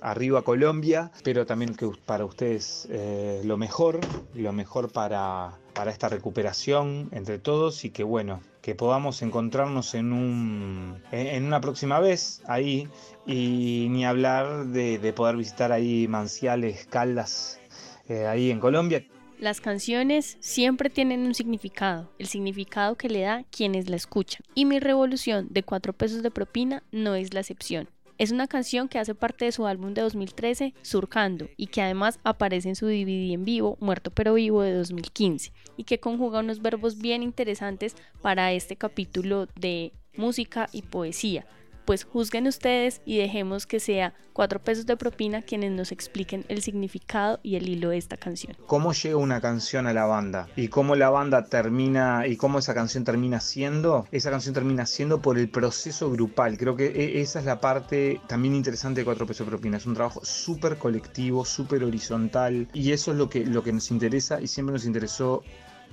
arriba 0.00 0.42
Colombia, 0.42 1.10
pero 1.24 1.46
también 1.46 1.74
que 1.74 1.90
para 2.06 2.24
ustedes 2.24 2.88
eh, 2.90 3.42
lo 3.44 3.56
mejor, 3.56 4.00
lo 4.34 4.52
mejor 4.52 4.90
para, 4.90 5.58
para 5.74 5.90
esta 5.90 6.08
recuperación 6.08 7.08
entre 7.12 7.38
todos 7.38 7.84
y 7.84 7.90
que 7.90 8.04
bueno, 8.04 8.40
que 8.62 8.74
podamos 8.74 9.22
encontrarnos 9.22 9.94
en, 9.94 10.12
un, 10.12 11.02
en 11.12 11.44
una 11.44 11.60
próxima 11.60 12.00
vez 12.00 12.42
ahí 12.46 12.88
y 13.26 13.88
ni 13.90 14.04
hablar 14.04 14.66
de, 14.66 15.12
poder 15.14 15.36
visitar 15.36 15.72
ahí 15.72 16.08
Manciales, 16.08 16.86
Caldas, 16.86 17.60
eh, 18.08 18.26
ahí 18.26 18.50
en 18.50 18.60
Colombia. 18.60 19.04
Las 19.38 19.62
canciones 19.62 20.36
siempre 20.40 20.90
tienen 20.90 21.24
un 21.24 21.34
significado, 21.34 22.10
el 22.18 22.26
significado 22.26 22.96
que 22.96 23.08
le 23.08 23.22
da 23.22 23.44
quienes 23.50 23.88
la 23.88 23.96
escuchan. 23.96 24.42
Y 24.54 24.66
mi 24.66 24.80
revolución 24.80 25.48
de 25.48 25.62
cuatro 25.62 25.94
pesos 25.94 26.22
de 26.22 26.30
propina 26.30 26.82
no 26.92 27.14
es 27.14 27.32
la 27.32 27.40
excepción. 27.40 27.88
Es 28.20 28.32
una 28.32 28.48
canción 28.48 28.90
que 28.90 28.98
hace 28.98 29.14
parte 29.14 29.46
de 29.46 29.52
su 29.52 29.66
álbum 29.66 29.94
de 29.94 30.02
2013, 30.02 30.74
Surcando, 30.82 31.48
y 31.56 31.68
que 31.68 31.80
además 31.80 32.20
aparece 32.22 32.68
en 32.68 32.76
su 32.76 32.84
DVD 32.84 33.32
en 33.32 33.46
vivo, 33.46 33.78
Muerto 33.80 34.10
pero 34.10 34.34
Vivo, 34.34 34.60
de 34.60 34.74
2015, 34.74 35.54
y 35.78 35.84
que 35.84 36.00
conjuga 36.00 36.40
unos 36.40 36.60
verbos 36.60 36.98
bien 36.98 37.22
interesantes 37.22 37.96
para 38.20 38.52
este 38.52 38.76
capítulo 38.76 39.46
de 39.58 39.94
música 40.18 40.68
y 40.70 40.82
poesía 40.82 41.46
pues 41.84 42.04
juzguen 42.04 42.46
ustedes 42.46 43.00
y 43.04 43.18
dejemos 43.18 43.66
que 43.66 43.80
sea 43.80 44.14
cuatro 44.32 44.60
pesos 44.60 44.86
de 44.86 44.96
propina 44.96 45.42
quienes 45.42 45.72
nos 45.72 45.92
expliquen 45.92 46.44
el 46.48 46.62
significado 46.62 47.40
y 47.42 47.56
el 47.56 47.68
hilo 47.68 47.90
de 47.90 47.98
esta 47.98 48.16
canción. 48.16 48.56
¿Cómo 48.66 48.92
llega 48.92 49.16
una 49.16 49.40
canción 49.40 49.86
a 49.86 49.92
la 49.92 50.06
banda? 50.06 50.48
¿Y 50.56 50.68
cómo 50.68 50.96
la 50.96 51.10
banda 51.10 51.44
termina 51.44 52.26
y 52.26 52.36
cómo 52.36 52.58
esa 52.58 52.74
canción 52.74 53.04
termina 53.04 53.40
siendo? 53.40 54.06
Esa 54.12 54.30
canción 54.30 54.54
termina 54.54 54.86
siendo 54.86 55.20
por 55.20 55.38
el 55.38 55.50
proceso 55.50 56.10
grupal. 56.10 56.56
Creo 56.58 56.76
que 56.76 56.86
e, 56.86 57.20
esa 57.20 57.40
es 57.40 57.44
la 57.44 57.60
parte 57.60 58.20
también 58.26 58.54
interesante 58.54 59.00
de 59.00 59.04
cuatro 59.04 59.26
pesos 59.26 59.46
de 59.46 59.50
propina. 59.50 59.76
Es 59.76 59.86
un 59.86 59.94
trabajo 59.94 60.24
súper 60.24 60.78
colectivo, 60.78 61.44
súper 61.44 61.84
horizontal 61.84 62.68
y 62.72 62.92
eso 62.92 63.12
es 63.12 63.18
lo 63.18 63.28
que, 63.28 63.44
lo 63.44 63.62
que 63.62 63.72
nos 63.72 63.90
interesa 63.90 64.40
y 64.40 64.46
siempre 64.46 64.72
nos 64.72 64.84
interesó 64.84 65.42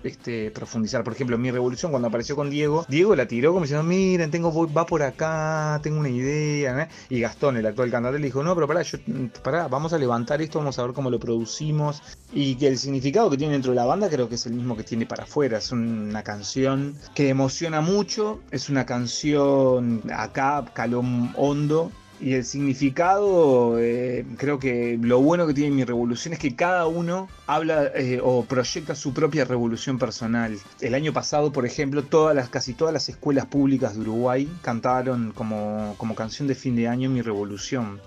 este, 0.03 0.51
profundizar. 0.51 1.03
Por 1.03 1.13
ejemplo, 1.13 1.37
mi 1.37 1.51
revolución 1.51 1.91
cuando 1.91 2.07
apareció 2.07 2.35
con 2.35 2.49
Diego, 2.49 2.85
Diego 2.87 3.15
la 3.15 3.27
tiró 3.27 3.51
como 3.51 3.63
diciendo, 3.63 3.83
miren, 3.83 4.31
tengo, 4.31 4.71
va 4.71 4.85
por 4.85 5.03
acá, 5.03 5.79
tengo 5.83 5.99
una 5.99 6.09
idea. 6.09 6.89
Y 7.09 7.19
Gastón, 7.19 7.57
el 7.57 7.65
actual 7.65 7.91
cantante, 7.91 8.19
le 8.19 8.25
dijo, 8.25 8.43
no, 8.43 8.55
pero 8.55 8.67
pará, 8.67 8.81
yo, 8.81 8.97
pará, 9.43 9.67
vamos 9.67 9.93
a 9.93 9.97
levantar 9.97 10.41
esto, 10.41 10.59
vamos 10.59 10.77
a 10.79 10.83
ver 10.83 10.93
cómo 10.93 11.09
lo 11.09 11.19
producimos. 11.19 12.01
Y 12.33 12.55
que 12.55 12.67
el 12.67 12.77
significado 12.77 13.29
que 13.29 13.37
tiene 13.37 13.53
dentro 13.53 13.71
de 13.71 13.77
la 13.77 13.85
banda 13.85 14.09
creo 14.09 14.29
que 14.29 14.35
es 14.35 14.45
el 14.45 14.53
mismo 14.53 14.75
que 14.75 14.83
tiene 14.83 15.05
para 15.05 15.23
afuera. 15.23 15.57
Es 15.57 15.71
una 15.71 16.23
canción 16.23 16.95
que 17.15 17.29
emociona 17.29 17.81
mucho, 17.81 18.39
es 18.51 18.69
una 18.69 18.85
canción 18.85 20.01
acá, 20.13 20.65
calón 20.73 21.33
hondo, 21.35 21.91
y 22.19 22.33
el 22.33 22.45
significado, 22.45 23.77
eh, 23.79 24.25
creo 24.37 24.57
que 24.57 24.97
lo 24.99 25.21
bueno 25.21 25.45
que 25.45 25.53
tiene 25.53 25.75
mi 25.75 25.83
revolución 25.83 26.33
es 26.33 26.39
que 26.39 26.55
cada 26.55 26.87
uno 26.87 27.29
habla 27.45 27.91
eh, 27.95 28.19
o 28.23 28.43
proyecta 28.43 28.95
su 28.95 29.13
propia 29.13 29.45
revolución 29.45 29.99
personal. 29.99 30.57
El 30.81 30.95
año 30.95 31.13
pasado, 31.13 31.51
por 31.51 31.65
ejemplo, 31.65 32.03
todas 32.03 32.35
las, 32.35 32.49
casi 32.49 32.73
todas 32.73 32.93
las 32.93 33.07
escuelas 33.09 33.45
públicas 33.45 33.95
de 33.95 34.01
Uruguay 34.01 34.49
cantaron 34.63 35.31
como, 35.31 35.93
como 35.97 36.15
canción 36.15 36.47
de 36.47 36.55
fin 36.55 36.75
de 36.75 36.87
año 36.87 37.09
mi 37.09 37.21
revolución. 37.21 37.99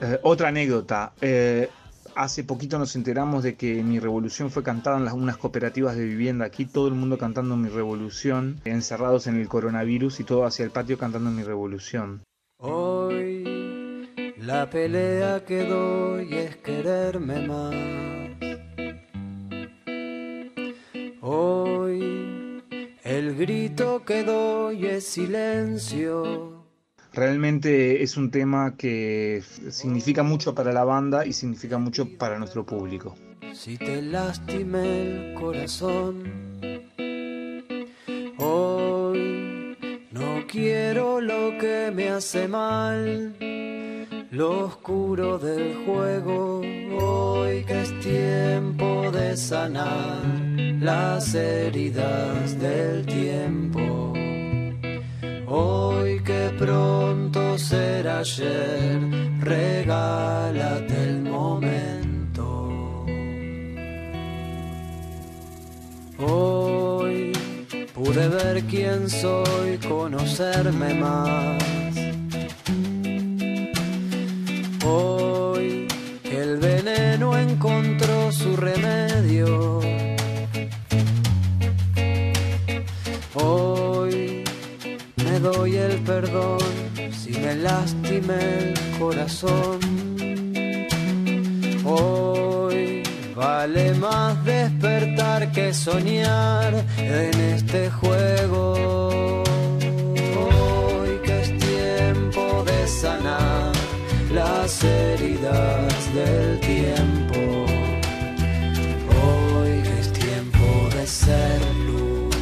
Eh, 0.00 0.18
otra 0.22 0.48
anécdota. 0.48 1.12
Hace 2.16 2.42
poquito 2.42 2.76
nos 2.76 2.96
enteramos 2.96 3.44
de 3.44 3.54
que 3.54 3.84
mi 3.84 4.00
revolución 4.00 4.50
fue 4.50 4.64
cantada 4.64 4.98
en 4.98 5.04
las, 5.04 5.14
unas 5.14 5.36
cooperativas 5.36 5.94
de 5.94 6.04
vivienda. 6.04 6.44
Aquí 6.44 6.66
todo 6.66 6.88
el 6.88 6.94
mundo 6.94 7.16
cantando 7.18 7.56
mi 7.56 7.68
revolución, 7.68 8.60
encerrados 8.64 9.28
en 9.28 9.36
el 9.36 9.48
coronavirus 9.48 10.18
y 10.18 10.24
todo 10.24 10.44
hacia 10.44 10.64
el 10.64 10.72
patio 10.72 10.98
cantando 10.98 11.30
mi 11.30 11.44
revolución. 11.44 12.22
Hoy 12.62 14.06
la 14.36 14.68
pelea 14.68 15.42
que 15.46 15.64
doy 15.64 16.34
es 16.34 16.56
quererme 16.56 17.46
más. 17.46 17.74
Hoy 21.22 22.62
el 23.02 23.34
grito 23.36 24.04
que 24.04 24.24
doy 24.24 24.84
es 24.84 25.06
silencio. 25.06 26.66
Realmente 27.14 28.02
es 28.02 28.18
un 28.18 28.30
tema 28.30 28.76
que 28.76 29.42
significa 29.70 30.22
mucho 30.22 30.54
para 30.54 30.70
la 30.74 30.84
banda 30.84 31.24
y 31.24 31.32
significa 31.32 31.78
mucho 31.78 32.18
para 32.18 32.38
nuestro 32.38 32.66
público. 32.66 33.16
Si 33.54 33.78
te 33.78 34.02
lastimé 34.02 35.30
el 35.30 35.34
corazón, 35.34 36.40
quiero 40.50 41.20
lo 41.20 41.56
que 41.58 41.92
me 41.94 42.08
hace 42.08 42.48
mal, 42.48 43.36
lo 44.30 44.66
oscuro 44.66 45.38
del 45.38 45.76
juego, 45.86 46.62
hoy 47.00 47.64
que 47.64 47.82
es 47.82 48.00
tiempo 48.00 49.10
de 49.12 49.36
sanar 49.36 50.24
las 50.80 51.34
heridas 51.34 52.58
del 52.58 53.06
tiempo. 53.06 54.12
Hoy 55.46 56.20
que 56.24 56.50
pronto 56.58 57.56
será 57.56 58.18
ayer, 58.20 58.98
regálate 59.40 61.02
el 61.04 61.22
momento. 61.22 62.72
Hoy 66.18 66.99
pude 68.12 68.28
ver 68.28 68.64
quién 68.64 69.08
soy, 69.08 69.78
conocerme 69.88 70.94
más. 70.94 71.62
Hoy 74.84 75.86
el 76.24 76.56
veneno 76.58 77.38
encontró 77.38 78.32
su 78.32 78.56
remedio. 78.56 79.80
Hoy 83.34 84.42
me 85.24 85.38
doy 85.38 85.76
el 85.76 85.98
perdón 86.00 86.58
si 87.12 87.30
me 87.38 87.54
lastimé 87.54 88.40
el 88.58 88.98
corazón. 88.98 89.78
Hoy 91.84 92.29
Vale 93.40 93.94
más 93.94 94.44
despertar 94.44 95.50
que 95.50 95.72
soñar 95.72 96.74
en 96.98 97.40
este 97.54 97.90
juego. 97.90 99.42
Hoy 100.44 101.12
que 101.24 101.40
es 101.40 101.58
tiempo 101.58 102.62
de 102.66 102.86
sanar 102.86 103.72
las 104.30 104.84
heridas 104.84 106.14
del 106.14 106.60
tiempo. 106.60 107.40
Hoy 109.22 109.82
que 109.84 110.00
es 110.00 110.12
tiempo 110.12 110.66
de 110.94 111.06
ser 111.06 111.60
luz. 111.86 112.36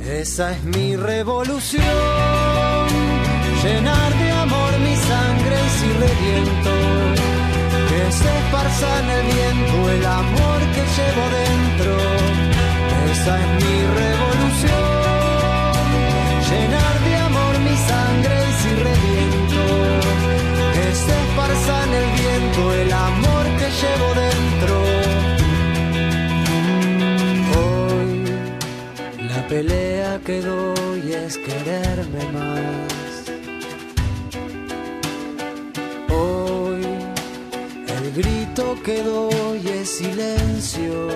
Esa 0.00 0.52
es 0.52 0.64
mi 0.64 0.96
revolución. 0.96 1.84
Llenar 3.62 4.18
de 4.18 4.30
amor 4.32 4.78
mi 4.78 4.96
sangre 4.96 5.58
si 5.78 5.88
reviento 6.04 7.07
que 8.08 8.12
se 8.12 8.38
esparza 8.38 8.88
en 9.00 9.10
el 9.10 9.22
viento 9.34 9.90
el 9.90 10.06
amor 10.06 10.60
que 10.74 10.82
llevo 10.96 11.24
dentro. 11.40 11.92
Esa 13.12 13.32
es 13.42 13.48
mi 13.62 13.76
revolución. 14.02 14.86
Llenar 16.48 16.94
de 17.06 17.12
amor 17.28 17.52
mi 17.68 17.76
sangre 17.90 18.34
y 18.48 18.52
si 18.60 18.70
reviento. 18.88 19.62
Que 20.74 20.86
se 21.04 21.14
esparza 21.24 21.74
en 21.86 21.92
el 22.00 22.08
viento 22.20 22.60
el 22.82 22.90
amor 22.92 23.44
que 23.60 23.68
llevo 23.80 24.08
dentro. 24.26 24.74
Hoy 27.60 28.12
la 29.32 29.40
pelea 29.48 30.10
que 30.24 30.36
doy 30.40 31.12
es 31.12 31.36
quererme 31.36 32.22
más. 32.32 32.87
Que 38.88 39.02
doy 39.02 39.60
es 39.68 39.98
silencio. 39.98 41.08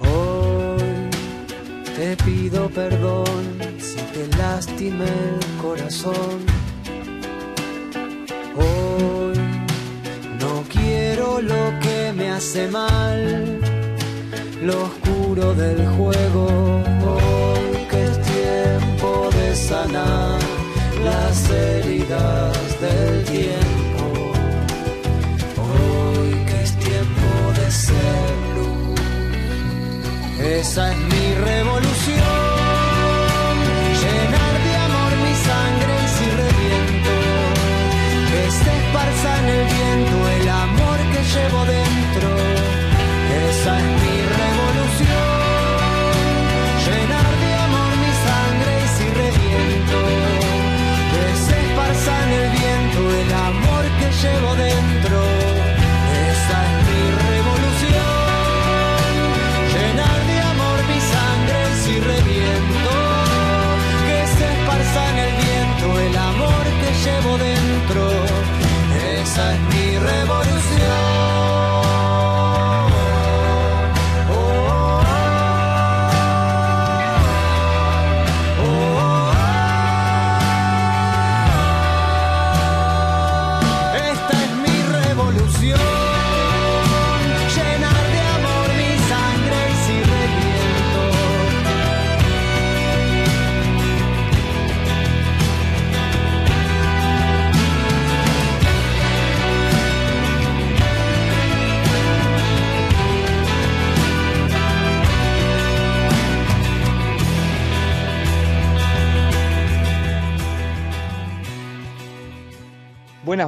Hoy 0.00 1.10
te 1.94 2.16
pido 2.24 2.68
perdón 2.70 3.44
si 3.78 4.00
te 4.14 4.26
lastimé 4.36 5.04
el 5.04 5.62
corazón. 5.62 6.38
Hoy 8.56 9.38
no 10.40 10.54
quiero 10.74 11.40
lo 11.40 11.64
que 11.84 12.12
me 12.12 12.30
hace 12.30 12.66
mal, 12.66 13.60
lo 14.60 14.76
oscuro 14.88 15.54
del 15.54 15.86
juego. 15.96 16.46
Hoy 17.14 17.86
que 17.90 18.04
es 18.10 18.20
tiempo 18.34 19.30
de 19.38 19.54
sanar 19.54 20.40
las 21.04 21.48
heridas 21.48 22.80
del 22.80 23.24
tiempo. 23.24 23.65
Esa 30.46 30.92
es 30.92 30.98
mi 30.98 31.34
revolución. 31.34 32.35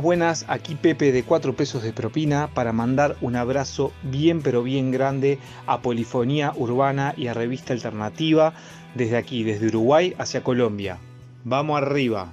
Buenas, 0.09 0.47
aquí 0.49 0.75
Pepe 0.75 1.13
de 1.13 1.23
4 1.23 1.55
pesos 1.55 1.83
de 1.83 1.93
propina 1.93 2.49
para 2.55 2.73
mandar 2.73 3.19
un 3.21 3.37
abrazo 3.37 3.93
bien 4.03 4.41
pero 4.41 4.63
bien 4.63 4.91
grande 4.91 5.39
a 5.67 5.83
Polifonía 5.83 6.55
Urbana 6.57 7.13
y 7.15 7.27
a 7.27 7.35
Revista 7.35 7.75
Alternativa 7.75 8.55
desde 8.95 9.19
aquí, 9.19 9.45
desde 9.45 9.67
Uruguay 9.67 10.15
hacia 10.17 10.43
Colombia. 10.43 10.97
Vamos 11.45 11.77
arriba. 11.77 12.33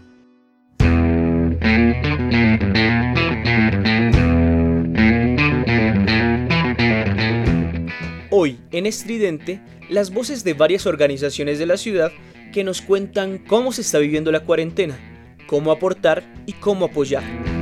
Hoy, 8.32 8.57
en 8.71 8.86
Estridente, 8.86 9.59
las 9.89 10.13
voces 10.13 10.45
de 10.45 10.53
varias 10.53 10.86
organizaciones 10.86 11.59
de 11.59 11.65
la 11.65 11.76
ciudad 11.76 12.13
que 12.53 12.63
nos 12.63 12.82
cuentan 12.82 13.38
cómo 13.38 13.73
se 13.73 13.82
está 13.82 13.97
viviendo 13.97 14.32
la 14.32 14.45
cuarentena, 14.45 14.97
cómo 15.45 15.73
aportar 15.73 16.23
y 16.45 16.53
cómo 16.53 16.86
apoyar. 16.86 17.54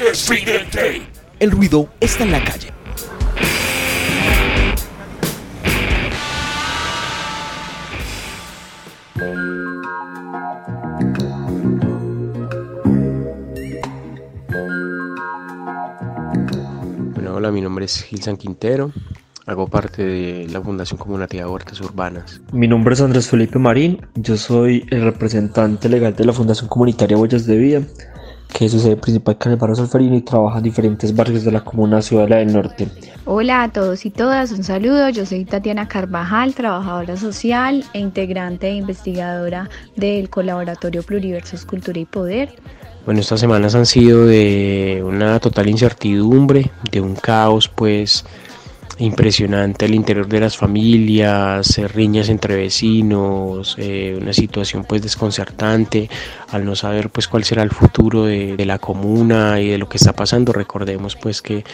Estridente. 0.00 1.02
El 1.38 1.50
ruido 1.50 1.90
está 2.00 2.24
en 2.24 2.32
la 2.32 2.42
calle. 2.42 2.68
Bueno, 17.14 17.34
hola, 17.34 17.50
mi 17.50 17.60
nombre 17.60 17.84
es 17.84 18.02
Gilsan 18.02 18.38
Quintero. 18.38 18.92
Hago 19.46 19.66
parte 19.68 20.02
de 20.02 20.46
la 20.48 20.62
Fundación 20.62 20.96
Comunitaria 20.96 21.44
de 21.44 21.50
Huertas 21.50 21.80
Urbanas. 21.80 22.40
Mi 22.52 22.68
nombre 22.68 22.94
es 22.94 23.00
Andrés 23.00 23.28
Felipe 23.28 23.58
Marín. 23.58 24.06
Yo 24.14 24.36
soy 24.36 24.86
el 24.90 25.02
representante 25.02 25.88
legal 25.88 26.14
de 26.14 26.24
la 26.24 26.32
Fundación 26.32 26.68
Comunitaria 26.68 27.18
Huellas 27.18 27.46
de 27.46 27.56
Vida, 27.56 27.82
que 28.52 28.66
es 28.66 28.72
su 28.72 28.80
sede 28.80 28.96
principal 28.96 29.36
el 29.46 29.56
barrio 29.56 29.76
Solferino 29.76 30.16
y 30.16 30.22
trabaja 30.22 30.58
en 30.58 30.64
diferentes 30.64 31.14
barrios 31.14 31.44
de 31.44 31.52
la 31.52 31.64
comuna 31.64 32.02
Ciudadela 32.02 32.36
del 32.36 32.52
Norte. 32.52 32.88
Hola 33.24 33.62
a 33.62 33.72
todos 33.72 34.04
y 34.06 34.10
todas, 34.10 34.52
un 34.52 34.64
saludo. 34.64 35.08
Yo 35.08 35.24
soy 35.26 35.44
Tatiana 35.44 35.88
Carvajal, 35.88 36.54
trabajadora 36.54 37.16
social 37.16 37.84
e 37.92 38.00
integrante 38.00 38.68
e 38.68 38.74
investigadora 38.74 39.68
del 39.96 40.30
Colaboratorio 40.30 41.02
Pluriversos 41.02 41.64
Cultura 41.64 41.98
y 41.98 42.04
Poder. 42.04 42.50
Bueno, 43.06 43.20
estas 43.20 43.40
semanas 43.40 43.74
han 43.74 43.86
sido 43.86 44.26
de 44.26 45.02
una 45.04 45.40
total 45.40 45.68
incertidumbre, 45.68 46.70
de 46.90 47.00
un 47.00 47.14
caos 47.14 47.68
pues 47.68 48.24
impresionante 49.00 49.86
al 49.86 49.94
interior 49.94 50.28
de 50.28 50.40
las 50.40 50.56
familias, 50.56 51.76
eh, 51.78 51.88
riñas 51.88 52.28
entre 52.28 52.56
vecinos, 52.56 53.76
eh, 53.78 54.16
una 54.20 54.32
situación 54.32 54.84
pues 54.84 55.02
desconcertante 55.02 56.08
al 56.48 56.64
no 56.64 56.76
saber 56.76 57.10
pues 57.10 57.26
cuál 57.26 57.44
será 57.44 57.62
el 57.62 57.70
futuro 57.70 58.24
de, 58.24 58.56
de 58.56 58.66
la 58.66 58.78
comuna 58.78 59.60
y 59.60 59.68
de 59.68 59.78
lo 59.78 59.88
que 59.88 59.96
está 59.96 60.12
pasando. 60.12 60.52
Recordemos 60.52 61.16
pues 61.16 61.42
que 61.42 61.64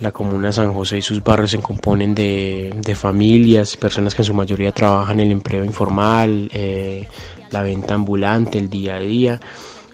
la 0.00 0.12
comuna 0.12 0.50
San 0.50 0.72
José 0.72 0.98
y 0.98 1.02
sus 1.02 1.22
barrios 1.22 1.50
se 1.50 1.58
componen 1.58 2.14
de, 2.14 2.94
familias, 2.94 3.76
personas 3.76 4.14
que 4.14 4.22
en 4.22 4.26
su 4.26 4.34
mayoría 4.34 4.72
trabajan 4.72 5.20
el 5.20 5.30
empleo 5.30 5.64
informal, 5.64 6.50
eh, 6.52 7.06
la 7.50 7.62
venta 7.62 7.94
ambulante, 7.94 8.58
el 8.58 8.70
día 8.70 8.96
a 8.96 9.00
día 9.00 9.40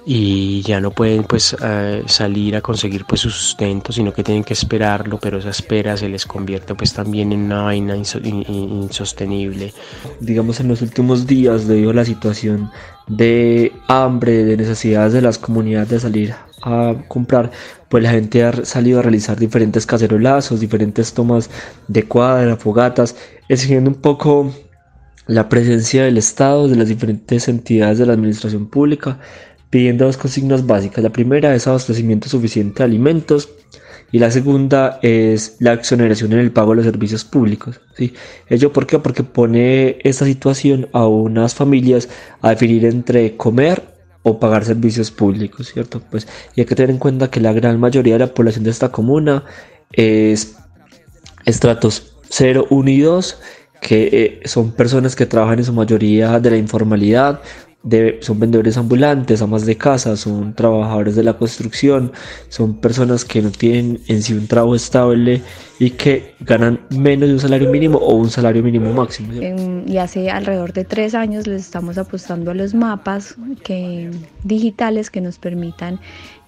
y 0.09 0.63
ya 0.63 0.81
no 0.81 0.93
pueden 0.93 1.25
pues 1.25 1.57
eh, 1.61 2.05
salir 2.07 2.55
a 2.55 2.61
conseguir 2.61 3.05
pues 3.07 3.23
su 3.23 3.29
sustento 3.31 3.93
sino 3.93 4.13
que 4.13 4.23
tienen 4.23 4.45
que 4.45 4.53
esperarlo 4.55 5.19
pero 5.19 5.39
esa 5.39 5.51
espera 5.51 5.97
se 5.97 6.09
les 6.09 6.27
convierte 6.27 6.77
pues 6.77 6.93
también 6.95 7.33
en 7.33 7.41
una 7.47 7.63
vaina 7.63 7.97
inso- 7.97 8.25
in- 8.25 8.45
in- 8.47 8.83
insostenible. 8.85 9.75
Digamos 10.21 10.61
en 10.61 10.69
los 10.69 10.81
últimos 10.81 11.27
días, 11.27 11.67
debido 11.67 11.91
a 11.91 11.95
la 11.95 12.05
situación 12.05 12.71
de 13.09 13.73
hambre, 13.89 14.45
de 14.45 14.57
necesidades 14.57 15.13
de 15.13 15.23
las 15.23 15.39
comunidades 15.39 15.89
de 15.91 16.01
salir 16.01 16.35
a 16.63 16.95
comprar, 17.09 17.51
pues 17.89 18.03
la 18.05 18.11
gente 18.11 18.45
ha 18.45 18.65
salido 18.65 19.01
a 19.01 19.03
realizar 19.03 19.37
diferentes 19.39 19.87
cacerolazos, 19.87 20.61
diferentes 20.61 21.13
tomas 21.15 21.51
de 21.89 22.05
cuadra, 22.05 22.57
fogatas, 22.57 23.17
exigiendo 23.49 23.91
un 23.91 23.97
poco 23.97 24.53
la 25.27 25.49
presencia 25.49 26.05
del 26.05 26.19
Estado, 26.19 26.69
de 26.69 26.77
las 26.77 26.89
diferentes 26.89 27.49
entidades 27.49 27.99
de 27.99 28.07
la 28.07 28.13
administración 28.13 28.69
pública, 28.69 29.19
pidiendo 29.71 30.07
dos 30.07 30.17
consignas 30.17 30.67
básicas. 30.67 31.03
La 31.03 31.11
primera 31.11 31.55
es 31.55 31.67
abastecimiento 31.67 32.29
suficiente 32.29 32.79
de 32.79 32.85
alimentos 32.85 33.49
y 34.13 34.19
la 34.19 34.31
segunda 34.31 34.99
es 35.03 35.57
la 35.59 35.73
exoneración 35.73 36.33
en 36.33 36.39
el 36.39 36.53
pago 36.53 36.71
de 36.71 36.77
los 36.77 36.85
servicios 36.85 37.25
públicos. 37.25 37.81
¿sí? 37.97 38.15
¿Ello 38.49 38.73
por 38.73 38.87
qué? 38.87 38.99
Porque 38.99 39.23
pone 39.23 39.99
esta 40.03 40.25
situación 40.25 40.89
a 40.93 41.07
unas 41.07 41.55
familias 41.55 42.09
a 42.41 42.51
definir 42.51 42.85
entre 42.85 43.37
comer 43.37 43.83
o 44.23 44.41
pagar 44.41 44.65
servicios 44.65 45.11
públicos, 45.11 45.71
¿cierto? 45.73 46.01
Pues 46.11 46.27
y 46.55 46.61
hay 46.61 46.67
que 46.67 46.75
tener 46.75 46.91
en 46.91 46.99
cuenta 46.99 47.31
que 47.31 47.41
la 47.41 47.53
gran 47.53 47.79
mayoría 47.79 48.15
de 48.15 48.21
la 48.21 48.35
población 48.35 48.65
de 48.65 48.71
esta 48.71 48.91
comuna 48.91 49.45
es 49.93 50.57
estratos 51.45 52.17
0, 52.31 52.67
1 52.71 52.91
y 52.91 53.01
2, 53.01 53.39
que 53.81 54.41
eh, 54.43 54.49
son 54.49 54.73
personas 54.73 55.15
que 55.15 55.27
trabajan 55.27 55.61
en 55.61 55.65
su 55.65 55.73
mayoría 55.73 56.41
de 56.41 56.51
la 56.51 56.57
informalidad, 56.57 57.41
de- 57.87 58.19
son 58.21 58.41
vendedores 58.41 58.77
ambulantes, 58.77 59.41
amas 59.43 59.65
de 59.65 59.77
casa, 59.77 60.17
son 60.17 60.55
trabajadores 60.55 61.15
de 61.15 61.23
la 61.23 61.35
construcción, 61.35 62.11
son 62.49 62.75
personas 62.81 63.25
que 63.25 63.41
no 63.41 63.51
tienen 63.51 64.01
en 64.09 64.23
sí 64.23 64.35
un 64.35 64.49
trabajo 64.49 64.75
estable 64.75 65.41
y 65.79 65.91
que 65.91 66.35
ganan 66.41 66.81
menos 66.91 67.29
de 67.29 67.35
un 67.35 67.41
salario 67.41 67.71
mínimo 67.71 67.99
o 67.99 68.17
un 68.17 68.29
salario 68.29 68.63
mínimo 68.63 68.93
máximo. 68.93 69.33
y 69.87 69.99
hace 69.99 70.31
alrededor 70.31 70.73
de 70.73 70.85
tres 70.85 71.15
años 71.15 71.47
les 71.47 71.63
estamos 71.63 71.97
apostando 71.97 72.51
a 72.51 72.55
los 72.55 72.75
mapas 72.75 73.37
que, 73.63 74.11
digitales 74.43 75.11
que 75.11 75.21
nos 75.21 75.39
permitan 75.39 76.01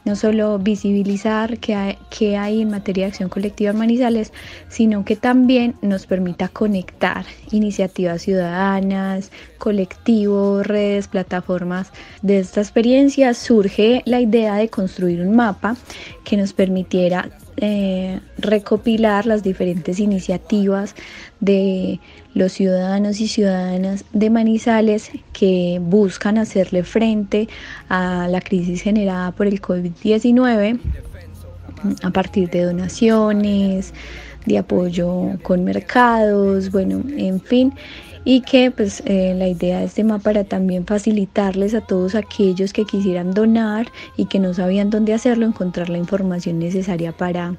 no 0.08 0.16
solo 0.16 0.58
visibilizar 0.58 1.58
qué 1.58 2.36
hay, 2.38 2.62
en 2.62 2.70
materia 2.70 3.04
de 3.04 3.10
acción 3.10 3.28
colectiva 3.28 3.72
en 3.72 4.26
sino 4.70 5.04
que 5.04 5.16
también 5.16 5.74
nos 5.82 6.06
permita 6.06 6.48
conectar 6.48 7.26
iniciativas 7.50 8.22
ciudadanas, 8.22 9.30
colectivos, 9.58 10.66
redes, 10.66 11.08
plataformas. 11.08 11.92
De 12.22 12.38
esta 12.38 12.62
experiencia 12.62 13.34
surge 13.34 14.02
la 14.06 14.22
idea 14.22 14.54
de 14.54 14.70
construir 14.70 15.20
un 15.20 15.36
mapa 15.36 15.76
que 16.24 16.38
nos 16.38 16.54
permitiera 16.54 17.28
eh, 17.58 18.20
recopilar 18.38 19.26
las 19.26 19.42
diferentes 19.42 20.00
iniciativas 20.00 20.94
de 21.40 22.00
los 22.38 22.52
ciudadanos 22.52 23.20
y 23.20 23.26
ciudadanas 23.26 24.04
de 24.12 24.30
Manizales 24.30 25.10
que 25.32 25.80
buscan 25.82 26.38
hacerle 26.38 26.84
frente 26.84 27.48
a 27.88 28.28
la 28.28 28.40
crisis 28.40 28.80
generada 28.80 29.32
por 29.32 29.48
el 29.48 29.60
COVID-19 29.60 30.78
a 32.04 32.10
partir 32.10 32.48
de 32.48 32.62
donaciones, 32.62 33.92
de 34.46 34.56
apoyo 34.56 35.32
con 35.42 35.64
mercados, 35.64 36.70
bueno, 36.70 37.02
en 37.16 37.40
fin, 37.40 37.72
y 38.24 38.42
que 38.42 38.70
pues 38.70 39.02
eh, 39.04 39.34
la 39.36 39.48
idea 39.48 39.80
de 39.80 39.86
este 39.86 40.04
mapa 40.04 40.30
era 40.30 40.44
también 40.44 40.86
facilitarles 40.86 41.74
a 41.74 41.80
todos 41.80 42.14
aquellos 42.14 42.72
que 42.72 42.84
quisieran 42.84 43.34
donar 43.34 43.88
y 44.16 44.26
que 44.26 44.38
no 44.38 44.54
sabían 44.54 44.90
dónde 44.90 45.12
hacerlo, 45.12 45.44
encontrar 45.44 45.88
la 45.88 45.98
información 45.98 46.60
necesaria 46.60 47.10
para 47.10 47.56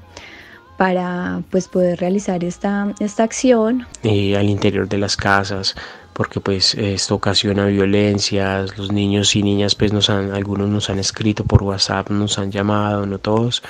para 0.80 1.42
pues 1.50 1.68
poder 1.68 2.00
realizar 2.00 2.42
esta, 2.42 2.94
esta 3.00 3.22
acción. 3.24 3.86
eh, 4.02 4.34
al 4.38 4.48
interior 4.48 4.88
de 4.88 4.96
las 4.96 5.14
casas 5.14 5.74
porque 6.14 6.40
pues 6.40 6.74
esto 6.74 7.14
ocasiona 7.14 7.66
violencias, 7.66 8.76
los 8.78 8.90
niños 8.90 9.36
y 9.36 9.42
niñas 9.42 9.74
pues 9.74 9.92
nos 9.92 10.08
han, 10.08 10.32
algunos 10.32 10.68
nos 10.70 10.88
han 10.88 10.98
escrito 10.98 11.44
por 11.44 11.62
WhatsApp, 11.62 12.08
nos 12.10 12.38
han 12.38 12.50
llamado, 12.50 13.04
no 13.04 13.18
todos, 13.18 13.62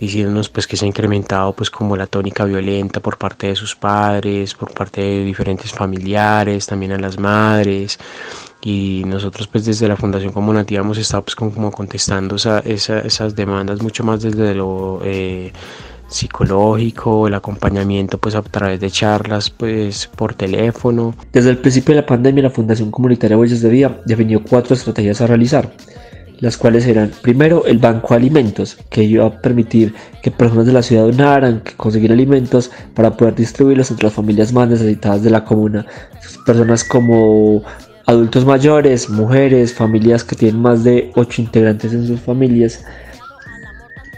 diciéndonos 0.00 0.48
pues 0.48 0.66
que 0.66 0.76
se 0.76 0.84
ha 0.84 0.88
incrementado 0.88 1.52
pues 1.52 1.70
como 1.70 1.96
la 1.96 2.08
tónica 2.08 2.44
violenta 2.44 2.98
por 3.00 3.16
parte 3.16 3.46
de 3.46 3.54
sus 3.56 3.76
padres, 3.76 4.54
por 4.54 4.72
parte 4.74 5.00
de 5.00 5.24
diferentes 5.24 5.70
familiares, 5.72 6.66
también 6.66 6.92
a 6.92 6.98
las 6.98 7.16
madres 7.18 7.98
y 8.60 9.04
nosotros 9.06 9.46
pues 9.46 9.64
desde 9.64 9.86
la 9.86 9.96
Fundación 9.96 10.32
Comunativa 10.32 10.80
hemos 10.82 10.98
estado 10.98 11.22
pues 11.24 11.36
como, 11.36 11.70
contestando 11.70 12.34
esa, 12.36 12.58
esa- 12.60 13.00
esas 13.00 13.36
demandas 13.36 13.80
mucho 13.82 14.02
más 14.02 14.20
desde 14.22 14.52
lo 14.54 15.00
eh, 15.04 15.52
psicológico, 16.16 17.28
el 17.28 17.34
acompañamiento 17.34 18.18
pues 18.18 18.34
a 18.34 18.42
través 18.42 18.80
de 18.80 18.90
charlas 18.90 19.50
pues 19.50 20.06
por 20.06 20.34
teléfono. 20.34 21.14
Desde 21.32 21.50
el 21.50 21.58
principio 21.58 21.94
de 21.94 22.00
la 22.00 22.06
pandemia, 22.06 22.42
la 22.42 22.50
Fundación 22.50 22.90
Comunitaria 22.90 23.38
Huellas 23.38 23.60
de 23.60 23.70
Vida 23.70 24.00
definió 24.04 24.42
cuatro 24.42 24.74
estrategias 24.74 25.20
a 25.20 25.26
realizar, 25.26 25.72
las 26.40 26.56
cuales 26.56 26.86
eran, 26.86 27.12
primero, 27.22 27.64
el 27.66 27.78
banco 27.78 28.08
de 28.10 28.16
alimentos, 28.16 28.76
que 28.90 29.04
iba 29.04 29.26
a 29.26 29.40
permitir 29.40 29.94
que 30.22 30.30
personas 30.30 30.66
de 30.66 30.72
la 30.72 30.82
ciudad 30.82 31.04
donaran, 31.04 31.60
que 31.60 31.74
conseguir 31.74 32.12
alimentos 32.12 32.70
para 32.94 33.16
poder 33.16 33.34
distribuirlos 33.34 33.90
entre 33.90 34.04
las 34.04 34.14
familias 34.14 34.52
más 34.52 34.68
necesitadas 34.68 35.22
de 35.22 35.30
la 35.30 35.44
comuna. 35.44 35.86
Personas 36.44 36.84
como 36.84 37.62
adultos 38.06 38.44
mayores, 38.44 39.10
mujeres, 39.10 39.74
familias 39.74 40.24
que 40.24 40.36
tienen 40.36 40.60
más 40.60 40.84
de 40.84 41.10
ocho 41.16 41.42
integrantes 41.42 41.92
en 41.92 42.06
sus 42.06 42.20
familias. 42.20 42.84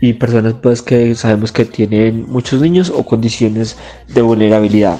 Y 0.01 0.15
personas 0.15 0.55
pues 0.63 0.83
que 0.83 1.15
sabemos 1.15 1.53
que 1.53 1.65
tienen 1.65 2.27
muchos 2.29 2.61
niños 2.61 2.91
o 2.95 3.05
condiciones 3.05 3.77
de 4.09 4.23
vulnerabilidad. 4.23 4.99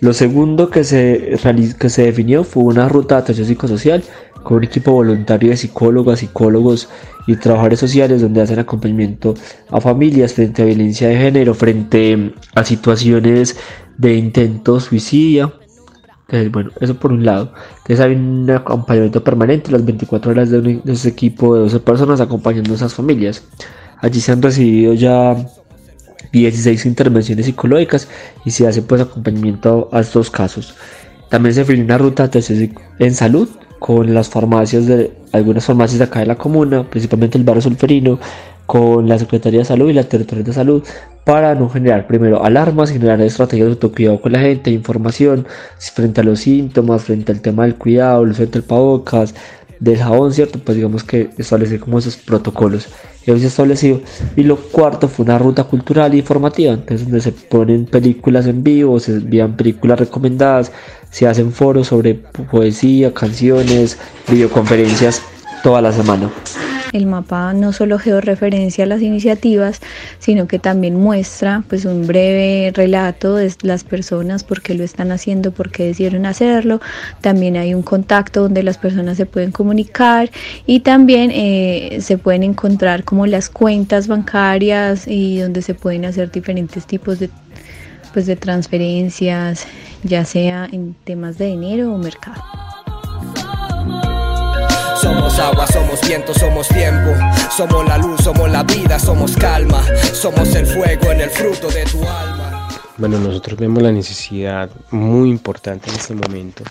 Lo 0.00 0.14
segundo 0.14 0.70
que 0.70 0.82
se, 0.82 1.36
que 1.78 1.90
se 1.90 2.04
definió 2.04 2.42
fue 2.42 2.62
una 2.64 2.88
ruta 2.88 3.16
de 3.16 3.20
atención 3.20 3.46
psicosocial 3.46 4.02
con 4.42 4.56
un 4.56 4.64
equipo 4.64 4.92
voluntario 4.92 5.50
de 5.50 5.58
psicólogas, 5.58 6.20
psicólogos 6.20 6.88
y 7.26 7.36
trabajadores 7.36 7.80
sociales 7.80 8.22
donde 8.22 8.40
hacen 8.40 8.58
acompañamiento 8.58 9.34
a 9.68 9.78
familias 9.78 10.32
frente 10.32 10.62
a 10.62 10.64
violencia 10.64 11.08
de 11.08 11.16
género, 11.16 11.54
frente 11.54 12.32
a 12.54 12.64
situaciones 12.64 13.56
de 13.98 14.14
intento 14.14 14.80
suicidio. 14.80 15.52
Entonces, 16.28 16.50
bueno, 16.50 16.70
eso 16.80 16.94
por 16.94 17.12
un 17.12 17.26
lado. 17.26 17.52
Entonces 17.78 18.00
hay 18.00 18.14
un 18.14 18.48
acompañamiento 18.50 19.22
permanente 19.22 19.70
las 19.70 19.84
24 19.84 20.30
horas 20.30 20.50
de, 20.50 20.60
de 20.62 20.92
ese 20.92 21.10
equipo 21.10 21.54
de 21.54 21.62
12 21.62 21.80
personas 21.80 22.20
acompañando 22.22 22.72
a 22.72 22.76
esas 22.76 22.94
familias. 22.94 23.44
Allí 24.00 24.20
se 24.20 24.32
han 24.32 24.42
recibido 24.42 24.94
ya 24.94 25.36
16 26.32 26.86
intervenciones 26.86 27.46
psicológicas 27.46 28.08
y 28.44 28.50
se 28.50 28.66
hace 28.66 28.82
pues 28.82 29.00
acompañamiento 29.00 29.88
a 29.92 30.00
estos 30.00 30.30
casos. 30.30 30.74
También 31.28 31.54
se 31.54 31.60
define 31.60 31.84
una 31.84 31.98
ruta 31.98 32.28
en 32.98 33.14
salud 33.14 33.48
con 33.78 34.12
las 34.12 34.28
farmacias 34.28 34.86
de 34.86 35.12
algunas 35.32 35.64
farmacias 35.64 36.00
acá 36.00 36.20
de 36.20 36.26
la 36.26 36.36
comuna, 36.36 36.88
principalmente 36.88 37.38
el 37.38 37.44
barrio 37.44 37.62
Solferino, 37.62 38.18
con 38.66 39.08
la 39.08 39.18
Secretaría 39.18 39.60
de 39.60 39.64
Salud 39.64 39.90
y 39.90 39.94
la 39.94 40.04
Territorial 40.04 40.44
de 40.44 40.52
Salud 40.52 40.84
para 41.24 41.54
no 41.56 41.68
generar 41.68 42.06
primero 42.06 42.44
alarmas, 42.44 42.92
generar 42.92 43.20
estrategias 43.20 43.66
de 43.66 43.72
autocuidado 43.72 44.20
con 44.20 44.32
la 44.32 44.38
gente, 44.38 44.70
información 44.70 45.46
frente 45.78 46.20
a 46.20 46.24
los 46.24 46.40
síntomas, 46.40 47.02
frente 47.02 47.32
al 47.32 47.40
tema 47.40 47.64
del 47.64 47.74
cuidado, 47.74 48.22
uso 48.22 48.46
del 48.46 48.62
pavocas, 48.62 49.34
del 49.80 49.98
jabón, 49.98 50.32
¿cierto? 50.32 50.58
Pues 50.58 50.76
digamos 50.76 51.02
que 51.02 51.30
establecer 51.38 51.80
como 51.80 51.98
esos 51.98 52.16
protocolos 52.16 52.88
se 53.38 53.46
establecido. 53.46 54.00
Y 54.36 54.42
lo 54.42 54.56
cuarto 54.56 55.08
fue 55.08 55.24
una 55.24 55.38
ruta 55.38 55.64
cultural 55.64 56.14
y 56.14 56.18
informativa, 56.18 56.72
entonces 56.72 57.06
donde 57.06 57.20
se 57.20 57.32
ponen 57.32 57.86
películas 57.86 58.46
en 58.46 58.62
vivo, 58.62 58.98
se 58.98 59.12
envían 59.12 59.56
películas 59.56 60.00
recomendadas, 60.00 60.72
se 61.10 61.26
hacen 61.26 61.52
foros 61.52 61.88
sobre 61.88 62.14
poesía, 62.14 63.12
canciones, 63.12 63.98
videoconferencias 64.28 65.22
toda 65.62 65.80
la 65.80 65.92
semana. 65.92 66.30
El 66.92 67.06
mapa 67.06 67.52
no 67.52 67.72
solo 67.72 67.98
georreferencia 67.98 68.84
las 68.84 69.00
iniciativas, 69.00 69.80
sino 70.18 70.48
que 70.48 70.58
también 70.58 70.96
muestra 70.96 71.62
pues 71.68 71.84
un 71.84 72.06
breve 72.06 72.72
relato 72.74 73.36
de 73.36 73.54
las 73.62 73.84
personas, 73.84 74.42
por 74.42 74.60
qué 74.60 74.74
lo 74.74 74.82
están 74.82 75.12
haciendo, 75.12 75.52
por 75.52 75.70
qué 75.70 75.84
decidieron 75.86 76.26
hacerlo. 76.26 76.80
También 77.20 77.56
hay 77.56 77.74
un 77.74 77.82
contacto 77.82 78.42
donde 78.42 78.64
las 78.64 78.76
personas 78.76 79.16
se 79.16 79.26
pueden 79.26 79.52
comunicar 79.52 80.30
y 80.66 80.80
también 80.80 81.30
eh, 81.32 81.98
se 82.00 82.18
pueden 82.18 82.42
encontrar 82.42 83.04
como 83.04 83.26
las 83.26 83.50
cuentas 83.50 84.08
bancarias 84.08 85.06
y 85.06 85.38
donde 85.38 85.62
se 85.62 85.74
pueden 85.74 86.04
hacer 86.04 86.32
diferentes 86.32 86.86
tipos 86.86 87.20
de, 87.20 87.30
pues, 88.12 88.26
de 88.26 88.34
transferencias, 88.34 89.64
ya 90.02 90.24
sea 90.24 90.68
en 90.72 90.96
temas 91.04 91.38
de 91.38 91.46
dinero 91.46 91.94
o 91.94 91.98
mercado. 91.98 92.42
Somos 95.10 95.38
agua, 95.40 95.66
somos 95.66 96.00
viento, 96.02 96.32
somos 96.32 96.68
tiempo. 96.68 97.10
Somos 97.50 97.84
la 97.84 97.98
luz, 97.98 98.20
somos 98.22 98.48
la 98.48 98.62
vida, 98.62 98.96
somos 98.96 99.34
calma. 99.36 99.82
Somos 100.12 100.54
el 100.54 100.64
fuego 100.64 101.10
en 101.10 101.22
el 101.22 101.30
fruto 101.30 101.68
de 101.68 101.84
tu 101.84 101.98
alma. 101.98 102.68
Bueno, 102.96 103.18
nosotros 103.18 103.58
vemos 103.58 103.82
la 103.82 103.90
necesidad 103.90 104.70
muy 104.92 105.30
importante 105.30 105.90
en 105.90 105.96
este 105.96 106.14
momento 106.14 106.62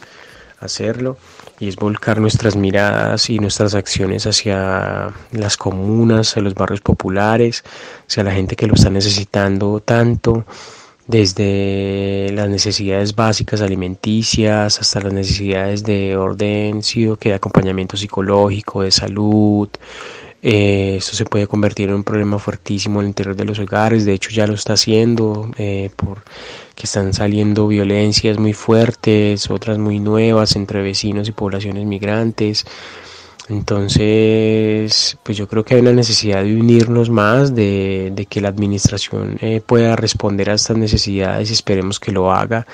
hacerlo 0.61 1.17
y 1.59 1.67
es 1.67 1.75
volcar 1.75 2.21
nuestras 2.21 2.55
miradas 2.55 3.29
y 3.29 3.39
nuestras 3.39 3.75
acciones 3.75 4.25
hacia 4.25 5.13
las 5.33 5.57
comunas, 5.57 6.29
hacia 6.29 6.41
los 6.41 6.55
barrios 6.55 6.79
populares, 6.79 7.65
hacia 8.07 8.23
la 8.23 8.31
gente 8.31 8.55
que 8.55 8.67
lo 8.67 8.75
está 8.75 8.89
necesitando 8.89 9.81
tanto 9.81 10.45
desde 11.09 12.29
las 12.33 12.49
necesidades 12.49 13.15
básicas 13.15 13.61
alimenticias 13.61 14.79
hasta 14.79 15.01
las 15.01 15.11
necesidades 15.11 15.83
de 15.83 16.15
orden, 16.15 16.81
que 17.19 17.29
de 17.29 17.35
acompañamiento 17.35 17.97
psicológico, 17.97 18.83
de 18.83 18.91
salud. 18.91 19.69
Eh, 20.43 20.97
esto 20.97 21.15
se 21.15 21.25
puede 21.25 21.47
convertir 21.47 21.89
en 21.89 21.95
un 21.95 22.03
problema 22.03 22.37
fuertísimo 22.37 22.99
en 22.99 23.05
el 23.05 23.09
interior 23.09 23.35
de 23.35 23.45
los 23.45 23.57
hogares, 23.57 24.05
de 24.05 24.13
hecho 24.13 24.29
ya 24.29 24.45
lo 24.45 24.53
está 24.53 24.73
haciendo, 24.73 25.49
eh, 25.57 25.89
porque 25.95 26.83
están 26.83 27.11
saliendo 27.11 27.67
violencias 27.67 28.37
muy 28.37 28.53
fuertes, 28.53 29.49
otras 29.49 29.79
muy 29.79 29.99
nuevas 29.99 30.55
entre 30.55 30.83
vecinos 30.83 31.27
y 31.27 31.31
poblaciones 31.31 31.87
migrantes. 31.87 32.65
Entonces, 33.49 35.17
pues 35.23 35.35
yo 35.35 35.47
creo 35.47 35.65
que 35.65 35.73
hay 35.73 35.81
una 35.81 35.91
necesidad 35.91 36.43
de 36.43 36.55
unirnos 36.55 37.09
más, 37.09 37.55
de, 37.55 38.27
que 38.29 38.41
la 38.41 38.49
administración 38.49 39.37
eh, 39.41 39.59
pueda 39.65 39.95
responder 39.95 40.51
a 40.51 40.53
estas 40.53 40.77
necesidades 40.77 41.49
y 41.49 41.53
esperemos 41.53 41.99
que 41.99 42.11
lo 42.11 42.31
haga. 42.31 42.67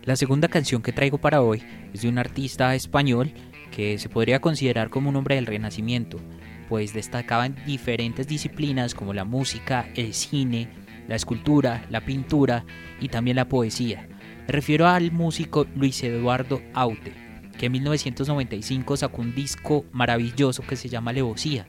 La 0.09 0.17
segunda 0.17 0.49
canción 0.49 0.81
que 0.81 0.95
traigo 0.95 1.19
para 1.19 1.43
hoy 1.43 1.63
es 1.93 2.01
de 2.01 2.09
un 2.09 2.17
artista 2.17 2.75
español 2.75 3.31
que 3.71 3.99
se 3.99 4.09
podría 4.09 4.41
considerar 4.41 4.89
como 4.89 5.11
un 5.11 5.17
hombre 5.17 5.35
del 5.35 5.45
Renacimiento, 5.45 6.19
pues 6.71 6.95
destacaba 6.95 7.45
en 7.45 7.63
diferentes 7.67 8.27
disciplinas 8.27 8.95
como 8.95 9.13
la 9.13 9.27
música, 9.27 9.87
el 9.97 10.15
cine, 10.15 10.71
la 11.09 11.15
escultura, 11.15 11.85
la 11.91 12.07
pintura 12.07 12.65
y 13.03 13.11
también 13.11 13.37
la 13.37 13.51
poesía. 13.51 14.09
Me 14.47 14.53
refiero 14.55 14.87
al 14.87 15.13
músico 15.13 15.67
Luis 15.77 16.03
Eduardo 16.03 16.63
Aute, 16.73 17.13
que 17.59 17.67
en 17.67 17.73
1995 17.73 18.97
sacó 18.97 19.21
un 19.21 19.35
disco 19.35 19.85
maravilloso 19.93 20.63
que 20.63 20.77
se 20.77 20.89
llama 20.89 21.11
Alevosía. 21.11 21.69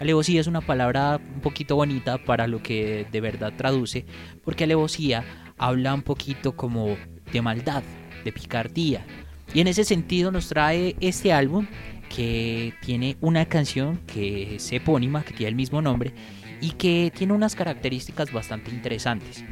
Alevosía 0.00 0.40
es 0.40 0.46
una 0.46 0.62
palabra 0.62 1.20
un 1.34 1.42
poquito 1.42 1.76
bonita 1.76 2.16
para 2.16 2.46
lo 2.46 2.62
que 2.62 3.06
de 3.12 3.20
verdad 3.20 3.52
traduce, 3.58 4.06
porque 4.42 4.64
alevosía 4.64 5.22
habla 5.58 5.92
un 5.92 6.00
poquito 6.00 6.56
como 6.56 6.96
de 7.32 7.42
maldad, 7.42 7.82
de 8.24 8.32
picardía. 8.32 9.04
Y 9.52 9.60
en 9.60 9.68
ese 9.68 9.84
sentido 9.84 10.30
nos 10.30 10.48
trae 10.48 10.96
este 11.00 11.32
álbum 11.32 11.66
que 12.14 12.74
tiene 12.80 13.16
una 13.20 13.46
canción 13.46 14.00
que 14.06 14.56
es 14.56 14.72
epónima, 14.72 15.24
que 15.24 15.32
tiene 15.32 15.50
el 15.50 15.56
mismo 15.56 15.82
nombre 15.82 16.12
y 16.60 16.70
que 16.72 17.12
tiene 17.14 17.32
unas 17.32 17.54
características 17.54 18.32
bastante 18.32 18.70
interesantes. 18.70 19.44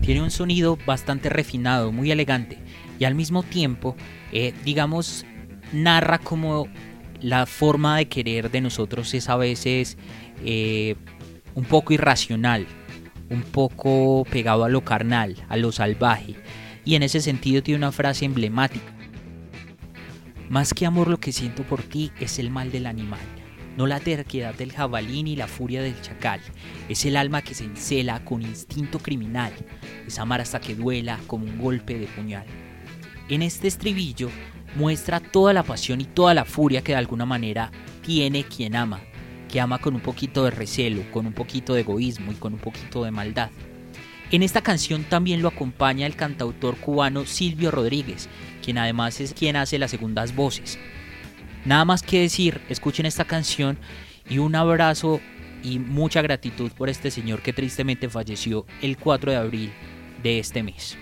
Tiene 0.00 0.22
un 0.22 0.30
sonido 0.30 0.78
bastante 0.86 1.28
refinado, 1.28 1.92
muy 1.92 2.10
elegante 2.10 2.58
y 2.98 3.04
al 3.04 3.14
mismo 3.14 3.42
tiempo, 3.42 3.96
eh, 4.32 4.52
digamos, 4.64 5.24
narra 5.72 6.18
como 6.18 6.68
la 7.20 7.46
forma 7.46 7.96
de 7.96 8.08
querer 8.08 8.50
de 8.50 8.60
nosotros 8.60 9.12
es 9.14 9.28
a 9.28 9.36
veces 9.36 9.96
eh, 10.44 10.96
un 11.54 11.64
poco 11.64 11.92
irracional, 11.92 12.66
un 13.30 13.42
poco 13.42 14.24
pegado 14.30 14.64
a 14.64 14.68
lo 14.68 14.84
carnal, 14.84 15.36
a 15.48 15.56
lo 15.56 15.72
salvaje, 15.72 16.36
y 16.84 16.94
en 16.94 17.02
ese 17.02 17.20
sentido 17.20 17.62
tiene 17.62 17.78
una 17.78 17.92
frase 17.92 18.24
emblemática. 18.24 18.92
Más 20.48 20.72
que 20.74 20.86
amor 20.86 21.08
lo 21.08 21.18
que 21.18 21.32
siento 21.32 21.64
por 21.64 21.82
ti 21.82 22.12
es 22.20 22.38
el 22.38 22.50
mal 22.50 22.70
del 22.70 22.86
animal, 22.86 23.20
no 23.76 23.86
la 23.86 24.00
terquedad 24.00 24.54
del 24.54 24.72
jabalí 24.72 25.22
ni 25.22 25.36
la 25.36 25.48
furia 25.48 25.82
del 25.82 26.00
chacal, 26.00 26.40
es 26.88 27.04
el 27.04 27.16
alma 27.16 27.42
que 27.42 27.54
se 27.54 27.64
encela 27.64 28.24
con 28.24 28.42
instinto 28.42 29.00
criminal, 29.00 29.52
es 30.06 30.18
amar 30.18 30.40
hasta 30.40 30.60
que 30.60 30.74
duela 30.74 31.18
como 31.26 31.44
un 31.44 31.58
golpe 31.58 31.98
de 31.98 32.06
puñal. 32.06 32.46
En 33.28 33.42
este 33.42 33.66
estribillo 33.66 34.30
muestra 34.76 35.20
toda 35.20 35.52
la 35.52 35.64
pasión 35.64 36.00
y 36.00 36.04
toda 36.04 36.32
la 36.32 36.44
furia 36.44 36.82
que 36.82 36.92
de 36.92 36.98
alguna 36.98 37.26
manera 37.26 37.72
tiene 38.02 38.44
quien 38.44 38.76
ama, 38.76 39.00
que 39.50 39.60
ama 39.60 39.78
con 39.78 39.94
un 39.94 40.00
poquito 40.00 40.44
de 40.44 40.50
recelo, 40.50 41.02
con 41.12 41.26
un 41.26 41.32
poquito 41.32 41.74
de 41.74 41.80
egoísmo 41.80 42.32
y 42.32 42.36
con 42.36 42.54
un 42.54 42.58
poquito 42.58 43.04
de 43.04 43.10
maldad. 43.10 43.50
En 44.30 44.42
esta 44.42 44.60
canción 44.60 45.04
también 45.04 45.40
lo 45.40 45.48
acompaña 45.48 46.06
el 46.06 46.16
cantautor 46.16 46.76
cubano 46.76 47.24
Silvio 47.26 47.70
Rodríguez, 47.70 48.28
quien 48.62 48.78
además 48.78 49.20
es 49.20 49.32
quien 49.32 49.54
hace 49.54 49.78
las 49.78 49.90
segundas 49.90 50.34
voces. 50.34 50.78
Nada 51.64 51.84
más 51.84 52.02
que 52.02 52.20
decir, 52.20 52.60
escuchen 52.68 53.06
esta 53.06 53.24
canción 53.24 53.78
y 54.28 54.38
un 54.38 54.54
abrazo 54.56 55.20
y 55.62 55.78
mucha 55.78 56.22
gratitud 56.22 56.70
por 56.72 56.88
este 56.88 57.10
señor 57.10 57.40
que 57.42 57.52
tristemente 57.52 58.08
falleció 58.08 58.66
el 58.82 58.96
4 58.96 59.30
de 59.30 59.36
abril 59.36 59.72
de 60.22 60.38
este 60.38 60.62
mes. 60.62 60.96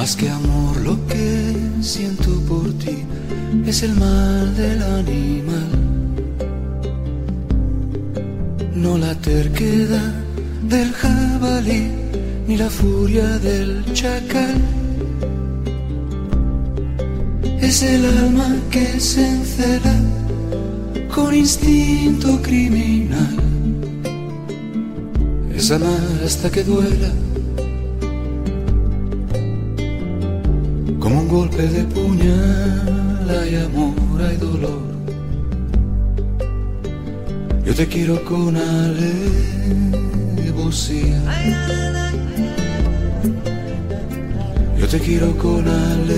Más 0.00 0.16
que 0.16 0.30
amor 0.30 0.78
lo 0.78 1.06
que 1.08 1.54
siento 1.82 2.30
por 2.48 2.72
ti 2.78 3.04
es 3.66 3.82
el 3.82 3.94
mal 3.96 4.56
del 4.56 4.82
animal. 4.82 5.70
No 8.74 8.96
la 8.96 9.14
terquedad 9.16 10.14
del 10.62 10.90
jabalí 10.92 11.90
ni 12.48 12.56
la 12.56 12.70
furia 12.70 13.26
del 13.40 13.84
chacal. 13.92 14.56
Es 17.60 17.82
el 17.82 18.02
alma 18.06 18.56
que 18.70 18.98
se 18.98 19.28
encela 19.28 19.96
con 21.14 21.34
instinto 21.34 22.40
criminal. 22.40 23.36
Es 25.54 25.70
amar 25.70 26.22
hasta 26.24 26.50
que 26.50 26.64
duela 26.64 27.12
como 31.10 31.22
un 31.22 31.28
golpe 31.28 31.62
de 31.66 31.82
puñal 31.84 33.28
hay 33.28 33.56
amor, 33.56 34.22
hay 34.22 34.36
dolor. 34.36 34.82
Yo 37.64 37.74
te 37.74 37.88
quiero 37.88 38.24
con 38.24 38.56
alevosía. 38.56 39.10
Yo 44.78 44.86
te 44.86 45.00
quiero 45.00 45.36
con 45.36 45.66
alevosía. 45.66 46.10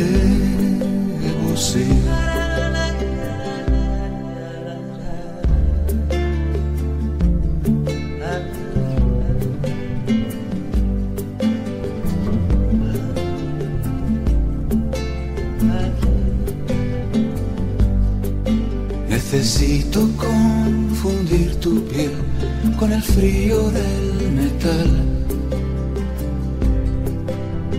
Frío 23.15 23.71
del 23.71 24.33
metal. 24.33 24.91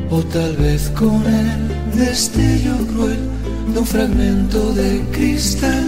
O 0.10 0.22
tal 0.24 0.56
vez 0.58 0.90
con 0.90 1.24
el 1.26 1.98
destello 1.98 2.76
cruel 2.92 3.20
de 3.74 3.80
un 3.80 3.86
fragmento 3.86 4.74
de 4.74 5.02
cristal. 5.12 5.86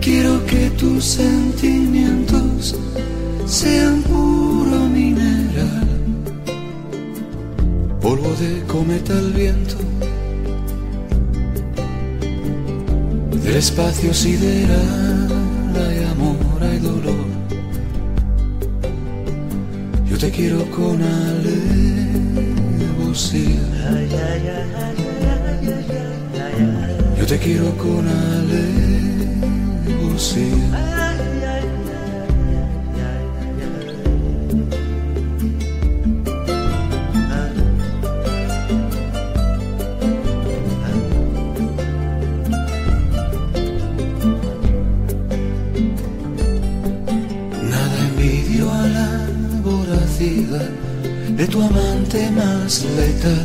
Quiero 0.00 0.44
que 0.44 0.70
tus 0.70 1.02
sentimientos 1.04 2.76
sean 3.46 4.02
puro 4.02 4.80
mineral, 4.88 5.88
polvo 8.02 8.34
de 8.34 8.62
cometa 8.66 9.16
al 9.16 9.32
viento. 9.32 9.76
Del 13.42 13.56
espacio 13.56 14.12
sideral 14.12 15.23
quiero 20.36 20.68
con 20.70 21.00
alevosía. 21.00 21.60
Yo 27.18 27.26
te 27.26 27.38
quiero 27.38 27.76
con 27.76 28.08
alevosía. 29.88 31.13
De 50.24 51.46
tu 51.48 51.60
amante 51.60 52.30
más 52.30 52.82
letal. 52.96 53.44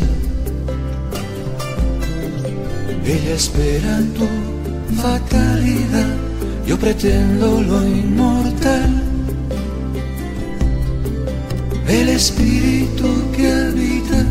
Ella 3.05 3.35
espera 3.35 3.99
tu 4.15 4.27
fatalidad, 4.95 6.15
yo 6.65 6.77
pretendo 6.77 7.61
lo 7.61 7.85
inmortal. 7.85 9.03
El 11.87 12.09
espíritu 12.09 13.07
que 13.35 13.51
habita 13.51 14.25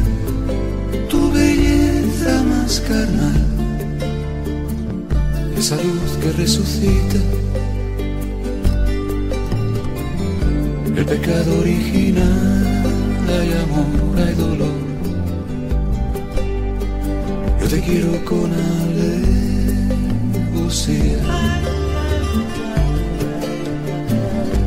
tu 1.10 1.30
belleza 1.32 2.42
más 2.44 2.80
carnal, 2.80 3.44
esa 5.58 5.76
luz 5.76 6.10
que 6.22 6.32
resucita. 6.32 7.18
El 10.98 11.06
pecado 11.06 11.60
original, 11.60 12.82
hay 13.28 13.52
amor, 13.52 14.18
hay 14.18 14.34
dolor. 14.34 14.78
Yo 17.60 17.68
te 17.68 17.80
quiero 17.80 18.24
con 18.24 18.50
alevosía. 20.50 21.22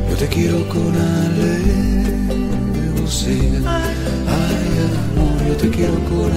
Yo 0.08 0.16
te 0.16 0.26
quiero 0.28 0.66
con 0.70 0.96
alevosía. 0.96 2.00
Ay, 3.66 4.72
amor, 4.88 5.38
yo 5.46 5.54
te 5.56 5.68
quiero 5.68 5.98
con 6.08 6.32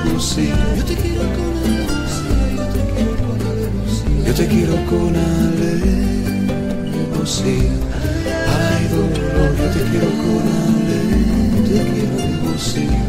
alevosía. 0.00 0.56
Yo 0.74 0.84
te 0.84 0.94
quiero 0.94 1.24
con 1.36 1.52
alevosía. 1.68 2.64
Yo 4.26 4.32
te 4.32 4.44
quiero 4.46 4.74
con 4.86 5.14
alevosía. 7.14 8.05
Ay, 8.48 8.82
dolor, 8.88 9.50
yo 9.58 9.66
te 9.74 9.80
quiero 9.90 10.10
con 10.22 10.44
alevosía. 10.64 11.66
Te 11.66 11.78
quiero 11.92 12.14
alevosía. 12.26 13.04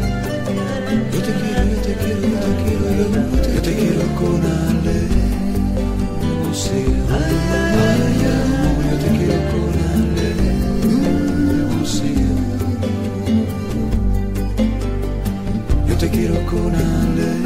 Yo 1.12 1.18
te 1.22 1.32
quiero, 1.38 1.62
yo 1.64 1.78
te 1.86 1.92
quiero, 1.94 2.20
yo 2.20 2.38
te 2.44 2.52
quiero, 2.62 2.86
yo 2.98 3.06
te, 3.12 3.20
yo 3.54 3.60
te 3.62 3.72
quiero 3.74 4.04
con 4.18 4.40
alevosía. 4.68 5.28
Ay, 7.10 8.18
amor, 8.34 8.82
yo 8.90 8.96
te 8.98 9.08
quiero 9.16 9.40
con 9.52 9.74
alevosía. 11.64 12.30
Yo 15.88 15.94
te 15.96 16.06
quiero 16.10 16.36
con 16.46 16.72
alevosía. 16.74 17.38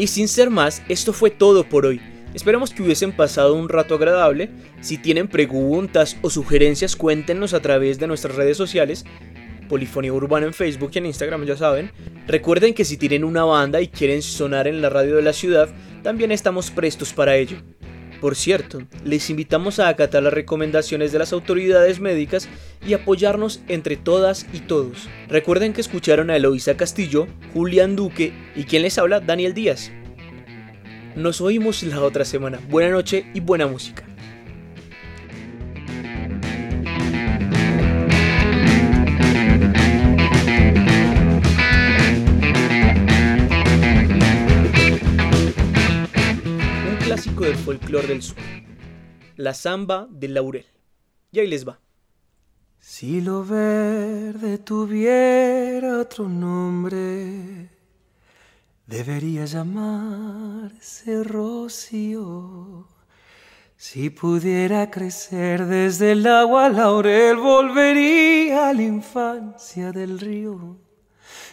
Y 0.00 0.06
sin 0.06 0.28
ser 0.28 0.48
más, 0.48 0.82
esto 0.88 1.12
fue 1.12 1.28
todo 1.28 1.62
por 1.62 1.84
hoy. 1.84 2.00
Esperamos 2.32 2.70
que 2.70 2.82
hubiesen 2.82 3.12
pasado 3.12 3.54
un 3.54 3.68
rato 3.68 3.96
agradable. 3.96 4.48
Si 4.80 4.96
tienen 4.96 5.28
preguntas 5.28 6.16
o 6.22 6.30
sugerencias, 6.30 6.96
cuéntenos 6.96 7.52
a 7.52 7.60
través 7.60 7.98
de 7.98 8.06
nuestras 8.06 8.34
redes 8.34 8.56
sociales. 8.56 9.04
Polifonía 9.68 10.14
Urbana 10.14 10.46
en 10.46 10.54
Facebook 10.54 10.90
y 10.94 10.98
en 10.98 11.04
Instagram, 11.04 11.44
ya 11.44 11.54
saben. 11.54 11.92
Recuerden 12.26 12.72
que 12.72 12.86
si 12.86 12.96
tienen 12.96 13.24
una 13.24 13.44
banda 13.44 13.82
y 13.82 13.88
quieren 13.88 14.22
sonar 14.22 14.68
en 14.68 14.80
la 14.80 14.88
radio 14.88 15.16
de 15.16 15.22
la 15.22 15.34
ciudad, 15.34 15.68
también 16.02 16.32
estamos 16.32 16.70
prestos 16.70 17.12
para 17.12 17.36
ello. 17.36 17.58
Por 18.20 18.36
cierto, 18.36 18.82
les 19.04 19.30
invitamos 19.30 19.78
a 19.78 19.88
acatar 19.88 20.22
las 20.22 20.32
recomendaciones 20.32 21.10
de 21.10 21.18
las 21.18 21.32
autoridades 21.32 22.00
médicas 22.00 22.48
y 22.86 22.92
apoyarnos 22.92 23.62
entre 23.68 23.96
todas 23.96 24.46
y 24.52 24.60
todos. 24.60 25.08
Recuerden 25.28 25.72
que 25.72 25.80
escucharon 25.80 26.30
a 26.30 26.36
Eloisa 26.36 26.76
Castillo, 26.76 27.26
Julián 27.54 27.96
Duque 27.96 28.32
y 28.54 28.64
quien 28.64 28.82
les 28.82 28.98
habla, 28.98 29.20
Daniel 29.20 29.54
Díaz. 29.54 29.90
Nos 31.16 31.40
oímos 31.40 31.82
la 31.82 32.02
otra 32.02 32.24
semana. 32.24 32.60
Buena 32.68 32.90
noche 32.90 33.24
y 33.34 33.40
buena 33.40 33.66
música. 33.66 34.09
Clásico 47.20 47.44
del 47.44 47.56
folclore 47.56 48.06
del 48.06 48.22
sur. 48.22 48.36
La 49.36 49.52
samba 49.52 50.08
del 50.10 50.32
laurel. 50.32 50.64
Y 51.30 51.40
ahí 51.40 51.46
les 51.48 51.68
va. 51.68 51.78
Si 52.78 53.20
lo 53.20 53.44
verde 53.44 54.56
tuviera 54.56 55.98
otro 55.98 56.26
nombre, 56.30 57.68
debería 58.86 59.44
llamarse 59.44 61.22
rocío. 61.22 62.88
Si 63.76 64.08
pudiera 64.08 64.90
crecer 64.90 65.66
desde 65.66 66.12
el 66.12 66.26
agua 66.26 66.70
laurel, 66.70 67.36
volvería 67.36 68.70
a 68.70 68.72
la 68.72 68.82
infancia 68.82 69.92
del 69.92 70.18
río. 70.18 70.78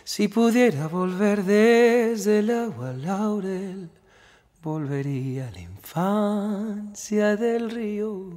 Si 0.05 0.29
pudiera 0.29 0.87
volver 0.87 1.43
desde 1.43 2.39
el 2.39 2.51
agua 2.51 2.93
laurel, 2.93 3.89
volvería 4.61 5.47
a 5.47 5.51
la 5.51 5.59
infancia 5.59 7.35
del 7.35 7.69
río. 7.69 8.29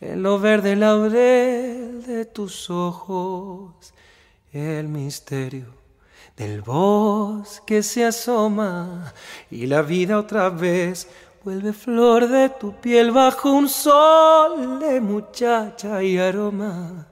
En 0.00 0.22
lo 0.22 0.38
verde 0.38 0.76
laurel 0.76 2.02
de 2.06 2.24
tus 2.24 2.70
ojos, 2.70 3.92
el 4.52 4.88
misterio 4.88 5.66
del 6.36 6.62
bosque 6.62 7.82
se 7.82 8.06
asoma 8.06 9.12
y 9.50 9.66
la 9.66 9.82
vida 9.82 10.18
otra 10.18 10.48
vez 10.48 11.06
vuelve 11.44 11.72
flor 11.72 12.28
de 12.28 12.48
tu 12.48 12.80
piel 12.80 13.10
bajo 13.10 13.52
un 13.52 13.68
sol 13.68 14.78
de 14.80 15.00
muchacha 15.00 16.02
y 16.02 16.18
aroma. 16.18 17.08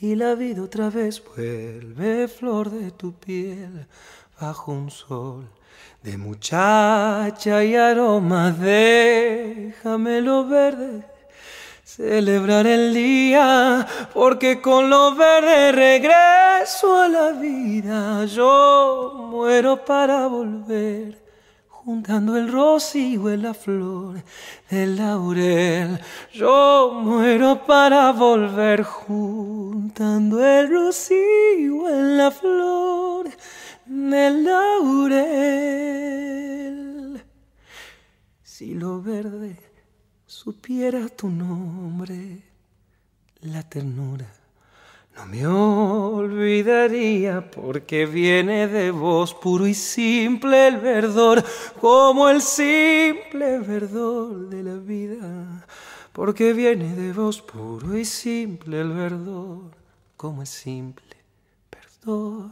Y 0.00 0.16
la 0.16 0.34
vida 0.34 0.62
otra 0.62 0.90
vez 0.90 1.22
vuelve 1.36 2.26
flor 2.28 2.70
de 2.70 2.90
tu 2.90 3.12
piel 3.12 3.86
bajo 4.40 4.72
un 4.72 4.90
sol 4.90 5.48
de 6.02 6.18
muchacha 6.18 7.64
y 7.64 7.76
aroma. 7.76 8.50
Déjamelo 8.50 10.46
verde 10.46 11.12
celebrar 11.96 12.66
el 12.66 12.94
día, 12.94 13.86
porque 14.14 14.62
con 14.62 14.88
lo 14.88 15.14
verde 15.14 15.72
regreso 15.72 16.96
a 17.02 17.08
la 17.08 17.32
vida. 17.32 18.24
Yo 18.24 19.28
muero 19.30 19.84
para 19.84 20.26
volver, 20.26 21.18
juntando 21.68 22.36
el 22.38 22.50
rocío 22.50 23.28
en 23.28 23.42
la 23.42 23.52
flor 23.52 24.22
del 24.70 24.96
laurel. 24.96 26.00
Yo 26.32 26.92
muero 26.94 27.62
para 27.66 28.10
volver, 28.12 28.84
juntando 28.84 30.42
el 30.42 30.70
rocío 30.70 31.90
en 31.90 32.16
la 32.16 32.30
flor 32.30 33.28
del 33.86 34.44
laurel. 34.44 35.72
Si 38.42 38.74
lo 38.74 39.02
verde 39.02 39.56
supiera 40.26 41.08
tu 41.08 41.28
nombre, 41.28 42.42
la 43.40 43.62
ternura 43.62 44.42
no 45.16 45.26
me 45.26 45.46
olvidaría 45.46 47.50
porque 47.50 48.06
viene 48.06 48.66
de 48.66 48.90
vos 48.90 49.34
puro 49.34 49.66
y 49.66 49.74
simple 49.74 50.68
el 50.68 50.78
verdor, 50.78 51.44
como 51.80 52.30
el 52.30 52.40
simple 52.40 53.58
verdor 53.58 54.48
de 54.48 54.62
la 54.62 54.76
vida. 54.76 55.66
Porque 56.12 56.54
viene 56.54 56.94
de 56.94 57.12
vos 57.12 57.42
puro 57.42 57.96
y 57.96 58.06
simple 58.06 58.80
el 58.80 58.92
verdor, 58.92 59.72
como 60.16 60.42
el 60.42 60.46
simple 60.46 61.16
verdor 61.70 62.50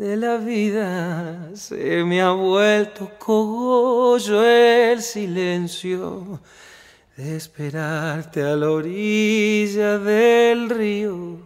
de 0.00 0.16
la 0.16 0.38
vida. 0.38 1.50
Se 1.54 2.02
me 2.04 2.22
ha 2.22 2.30
vuelto 2.30 3.10
cogollo 3.18 4.42
el 4.42 5.02
silencio 5.02 6.40
de 7.16 7.36
esperarte 7.36 8.42
a 8.42 8.56
la 8.56 8.70
orilla 8.70 9.98
del 9.98 10.70
río. 10.70 11.38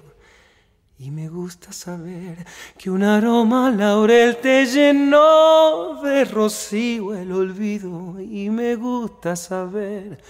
Y 1.01 1.11
me 1.11 1.29
gusta 1.29 1.73
saber 1.73 2.47
que 2.79 2.91
un 2.91 3.03
aroma 3.03 3.73
laurel 3.73 4.37
te 4.37 4.65
llenó 4.67 6.01
de 6.01 6.25
rocío 6.25 7.13
el 7.13 7.33
olvido. 7.33 8.21
Y 8.21 8.51
me 8.51 8.77
gusta 8.77 9.35
saber 9.35 10.23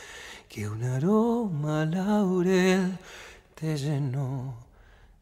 que 0.49 0.66
un 0.66 0.83
aroma 0.83 1.85
laurel 1.85 2.99
te 3.55 3.77
llenó 3.77 4.64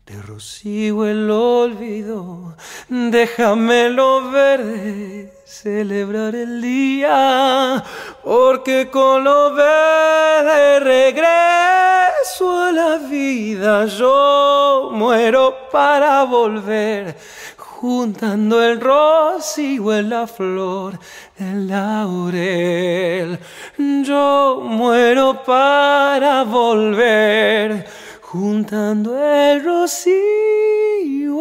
de 0.07 0.20
rocío 0.22 1.07
el 1.07 1.30
olvido. 1.30 2.57
Déjamelo 2.88 4.30
verde 4.30 5.32
celebrar 5.44 6.34
el 6.34 6.61
día, 6.62 7.84
porque 8.24 8.88
con 8.90 9.22
lo 9.22 9.55
verde 9.55 10.80
regreso 10.80 12.62
a 12.62 12.72
la 12.72 12.96
vida. 12.96 13.86
Yo 13.86 14.90
muero 14.92 15.55
para 15.70 16.24
volver, 16.24 17.16
juntando 17.57 18.62
el 18.62 18.80
rocío 18.80 19.94
en 19.94 20.09
la 20.09 20.26
flor 20.26 20.98
del 21.38 21.68
laurel. 21.68 23.38
Yo 23.76 24.62
muero 24.64 25.42
para 25.44 26.44
volver, 26.44 27.86
juntando 28.33 29.22
el 29.22 29.62
rocío 29.62 30.14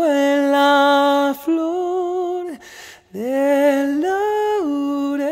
en 0.06 0.52
la 0.52 1.34
flor 1.42 2.48
del 3.14 4.02
laurel. 4.02 5.32